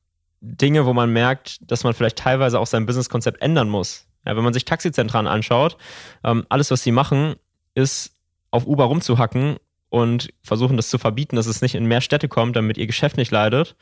Dinge, 0.40 0.84
wo 0.84 0.92
man 0.92 1.12
merkt, 1.12 1.58
dass 1.70 1.82
man 1.82 1.94
vielleicht 1.94 2.18
teilweise 2.18 2.60
auch 2.60 2.66
sein 2.66 2.86
Businesskonzept 2.86 3.40
ändern 3.40 3.70
muss. 3.70 4.06
Ja, 4.26 4.36
wenn 4.36 4.44
man 4.44 4.52
sich 4.52 4.66
Taxizentralen 4.66 5.26
anschaut, 5.26 5.78
ähm, 6.24 6.44
alles, 6.50 6.70
was 6.70 6.82
sie 6.82 6.92
machen, 6.92 7.36
ist 7.74 8.12
auf 8.50 8.66
Uber 8.66 8.84
rumzuhacken 8.84 9.56
und 9.88 10.28
versuchen, 10.42 10.76
das 10.76 10.90
zu 10.90 10.98
verbieten, 10.98 11.36
dass 11.36 11.46
es 11.46 11.62
nicht 11.62 11.74
in 11.74 11.86
mehr 11.86 12.02
Städte 12.02 12.28
kommt, 12.28 12.54
damit 12.54 12.76
ihr 12.76 12.86
Geschäft 12.86 13.16
nicht 13.16 13.30
leidet. 13.30 13.76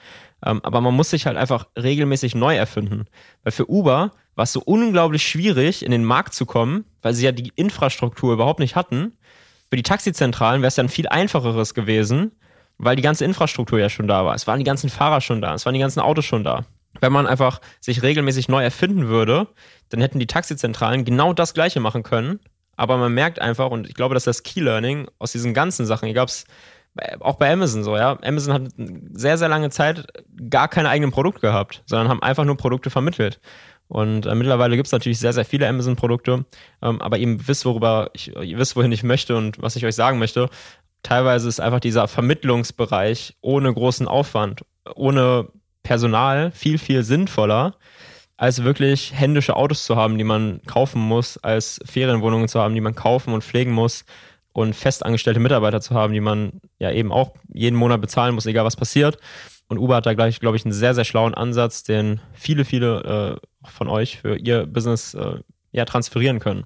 Ähm, 0.47 0.61
aber 0.63 0.81
man 0.81 0.95
muss 0.95 1.11
sich 1.11 1.27
halt 1.27 1.37
einfach 1.37 1.67
regelmäßig 1.77 2.37
neu 2.37 2.55
erfinden. 2.55 3.07
Weil 3.43 3.53
für 3.53 3.69
Uber 3.69 4.13
war 4.37 4.45
es 4.45 4.53
so 4.53 4.63
unglaublich 4.65 5.27
schwierig, 5.27 5.85
in 5.85 5.91
den 5.91 6.05
Markt 6.05 6.35
zu 6.35 6.47
kommen, 6.47 6.85
weil 7.03 7.15
sie 7.15 7.25
ja 7.25 7.33
die 7.33 7.53
Infrastruktur 7.57 8.35
überhaupt 8.35 8.61
nicht 8.61 8.77
hatten 8.77 9.17
für 9.75 9.77
die 9.77 9.83
Taxizentralen 9.83 10.63
wäre 10.63 10.69
es 10.69 10.77
dann 10.77 10.89
viel 10.89 11.09
einfacheres 11.09 11.75
gewesen, 11.75 12.31
weil 12.79 12.95
die 12.95 13.03
ganze 13.03 13.25
Infrastruktur 13.25 13.81
ja 13.81 13.89
schon 13.89 14.07
da 14.07 14.25
war. 14.25 14.37
Es 14.37 14.47
waren 14.47 14.61
die 14.61 14.65
ganzen 14.65 14.89
Fahrer 14.89 15.21
schon 15.21 15.41
da, 15.43 15.53
es 15.53 15.67
waren 15.67 15.75
die 15.75 15.81
ganzen 15.81 15.99
Autos 15.99 16.27
schon 16.27 16.45
da. 16.45 16.65
Wenn 17.01 17.13
man 17.13 17.27
einfach 17.27 17.61
sich 17.81 18.05
regelmäßig 18.05 18.49
neu 18.49 18.63
erfinden 18.63 19.09
würde, 19.09 19.49
dann 19.89 20.01
hätten 20.01 20.21
die 20.21 20.29
Taxizentralen 20.29 21.05
genau 21.05 21.33
das 21.33 21.55
Gleiche 21.55 21.81
machen 21.81 22.05
können. 22.05 22.39
Aber 22.77 22.99
man 22.99 23.13
merkt 23.15 23.41
einfach, 23.41 23.73
und 23.73 23.89
ich 23.89 23.95
glaube, 23.95 24.15
dass 24.15 24.23
das 24.23 24.45
Key 24.45 24.61
Learning 24.61 25.09
aus 25.19 25.33
diesen 25.33 25.55
ganzen 25.55 25.87
Sachen, 25.87 26.07
hier 26.07 26.15
gab 26.15 26.29
es 26.29 26.45
auch 27.19 27.35
bei 27.35 27.53
Amazon 27.53 27.83
so, 27.83 27.97
ja. 27.97 28.17
Amazon 28.23 28.55
hat 28.55 28.63
sehr, 29.13 29.39
sehr 29.39 29.49
lange 29.49 29.71
Zeit 29.71 30.07
gar 30.49 30.69
keine 30.69 30.89
eigenen 30.89 31.11
Produkte 31.11 31.41
gehabt, 31.41 31.83
sondern 31.87 32.09
haben 32.09 32.23
einfach 32.23 32.45
nur 32.45 32.57
Produkte 32.57 32.91
vermittelt. 32.91 33.41
Und 33.95 34.27
äh, 34.27 34.35
mittlerweile 34.35 34.75
gibt 34.75 34.89
es 34.89 34.93
natürlich 34.93 35.21
sehr, 35.21 35.33
sehr 35.33 35.45
viele 35.45 35.69
Amazon-Produkte, 35.69 36.45
ähm, 36.83 37.01
aber 37.01 37.17
ihr 37.17 37.47
wisst, 37.47 37.65
worüber 37.65 38.11
ich, 38.13 38.35
ihr 38.35 38.59
wisst, 38.59 38.75
wohin 38.75 38.91
ich 38.91 39.05
möchte 39.05 39.37
und 39.37 39.63
was 39.63 39.77
ich 39.77 39.87
euch 39.87 39.95
sagen 39.95 40.19
möchte. 40.19 40.51
Teilweise 41.05 41.49
ist 41.49 41.61
einfach 41.61 41.79
dieser 41.79 42.09
Vermittlungsbereich 42.09 43.37
ohne 43.41 43.73
großen 43.73 44.09
Aufwand, 44.09 44.65
ohne 44.97 45.47
Personal 45.85 46.51
viel, 46.51 46.79
viel 46.79 47.05
sinnvoller, 47.05 47.77
als 48.37 48.65
wirklich 48.65 49.13
händische 49.15 49.55
Autos 49.55 49.85
zu 49.85 49.95
haben, 49.95 50.19
die 50.19 50.25
man 50.25 50.61
kaufen 50.67 51.01
muss, 51.01 51.39
als 51.39 51.79
Ferienwohnungen 51.85 52.49
zu 52.49 52.59
haben, 52.59 52.75
die 52.75 52.81
man 52.81 52.97
kaufen 52.97 53.33
und 53.33 53.45
pflegen 53.45 53.71
muss 53.71 54.05
und 54.53 54.75
festangestellte 54.75 55.39
Mitarbeiter 55.39 55.81
zu 55.81 55.95
haben, 55.95 56.13
die 56.15 56.21
man 56.21 56.61
ja 56.81 56.91
eben 56.91 57.13
auch 57.13 57.37
jeden 57.53 57.77
Monat 57.77 58.01
bezahlen 58.01 58.35
muss, 58.35 58.47
egal 58.47 58.65
was 58.65 58.75
passiert. 58.75 59.19
Und 59.69 59.79
Uber 59.79 59.95
hat 59.95 60.07
da 60.07 60.15
gleich, 60.15 60.41
glaube 60.41 60.57
ich, 60.57 60.65
einen 60.65 60.73
sehr, 60.73 60.95
sehr 60.95 61.05
schlauen 61.05 61.35
Ansatz, 61.35 61.85
den 61.85 62.21
viele, 62.35 62.65
viele 62.65 63.39
äh, 63.41 63.47
von 63.66 63.88
euch 63.88 64.18
für 64.18 64.37
ihr 64.37 64.66
Business 64.66 65.14
äh, 65.14 65.38
ja, 65.72 65.85
transferieren 65.85 66.38
können. 66.38 66.64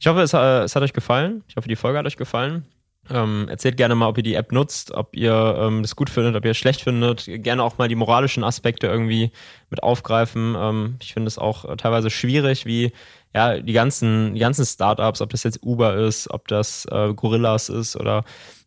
Ich 0.00 0.06
hoffe, 0.06 0.20
es, 0.20 0.32
äh, 0.32 0.62
es, 0.62 0.76
hat 0.76 0.82
euch 0.82 0.92
gefallen. 0.92 1.42
Ich 1.48 1.56
hoffe, 1.56 1.68
die 1.68 1.76
Folge 1.76 1.98
hat 1.98 2.06
euch 2.06 2.16
gefallen. 2.16 2.66
Ähm, 3.10 3.46
erzählt 3.48 3.78
gerne 3.78 3.94
mal, 3.94 4.08
ob 4.08 4.18
ihr 4.18 4.22
die 4.22 4.34
App 4.34 4.52
nutzt, 4.52 4.92
ob 4.92 5.16
ihr 5.16 5.56
ähm, 5.58 5.82
das 5.82 5.96
gut 5.96 6.10
findet, 6.10 6.36
ob 6.36 6.44
ihr 6.44 6.50
es 6.50 6.58
schlecht 6.58 6.82
findet. 6.82 7.24
Gerne 7.26 7.62
auch 7.62 7.78
mal 7.78 7.88
die 7.88 7.94
moralischen 7.94 8.44
Aspekte 8.44 8.86
irgendwie 8.86 9.32
mit 9.70 9.82
aufgreifen. 9.82 10.54
Ähm, 10.58 10.96
ich 11.00 11.14
finde 11.14 11.28
es 11.28 11.38
auch 11.38 11.64
äh, 11.64 11.76
teilweise 11.76 12.10
schwierig, 12.10 12.66
wie 12.66 12.92
ja 13.34 13.58
die 13.60 13.72
ganzen, 13.72 14.34
die 14.34 14.40
ganzen 14.40 14.66
Startups, 14.66 15.22
ob 15.22 15.30
das 15.30 15.42
jetzt 15.42 15.62
Uber 15.62 15.96
ist, 15.96 16.30
ob 16.30 16.48
das 16.48 16.86
äh, 16.90 17.14
Gorillas 17.14 17.70
ist 17.70 17.96
oder 17.96 18.24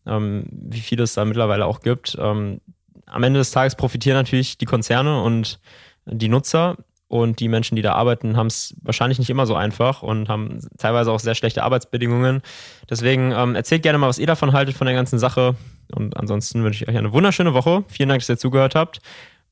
ähm, 0.08 0.46
wie 0.50 0.80
viel 0.80 1.00
es 1.02 1.14
da 1.14 1.24
mittlerweile 1.24 1.66
auch 1.68 1.82
gibt. 1.82 2.18
Ähm, 2.20 2.62
am 3.06 3.24
Ende 3.24 3.40
des 3.40 3.52
Tages 3.52 3.76
profitieren 3.76 4.18
natürlich 4.18 4.58
die 4.58 4.66
Konzerne 4.66 5.22
und 5.22 5.60
die 6.06 6.30
Nutzer. 6.30 6.78
Und 7.12 7.42
die 7.42 7.50
Menschen, 7.50 7.76
die 7.76 7.82
da 7.82 7.92
arbeiten, 7.92 8.38
haben 8.38 8.48
es 8.48 8.74
wahrscheinlich 8.82 9.20
nicht 9.20 9.30
immer 9.30 9.46
so 9.46 9.54
einfach 9.54 10.02
und 10.02 10.30
haben 10.30 10.60
teilweise 10.78 11.12
auch 11.12 11.20
sehr 11.20 11.36
schlechte 11.36 11.62
Arbeitsbedingungen. 11.62 12.42
Deswegen 12.90 13.34
ähm, 13.34 13.54
erzählt 13.54 13.84
gerne 13.84 13.98
mal, 13.98 14.08
was 14.08 14.18
ihr 14.18 14.28
davon 14.28 14.54
haltet, 14.54 14.78
von 14.78 14.88
der 14.88 14.96
ganzen 14.96 15.20
Sache. 15.20 15.56
Und 15.94 16.16
ansonsten 16.16 16.64
wünsche 16.64 16.86
ich 16.86 16.90
euch 16.90 16.98
eine 16.98 17.12
wunderschöne 17.12 17.54
Woche. 17.54 17.84
Vielen 17.90 18.08
Dank, 18.08 18.22
dass 18.22 18.30
ihr 18.30 18.38
zugehört 18.38 18.76
habt. 18.76 19.02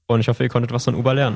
Und 0.08 0.22
ich 0.22 0.30
hoffe, 0.30 0.41
ihr 0.43 0.50
konntet 0.50 0.72
was 0.72 0.86
von 0.86 0.95
Uber 0.95 1.13
lernen. 1.13 1.36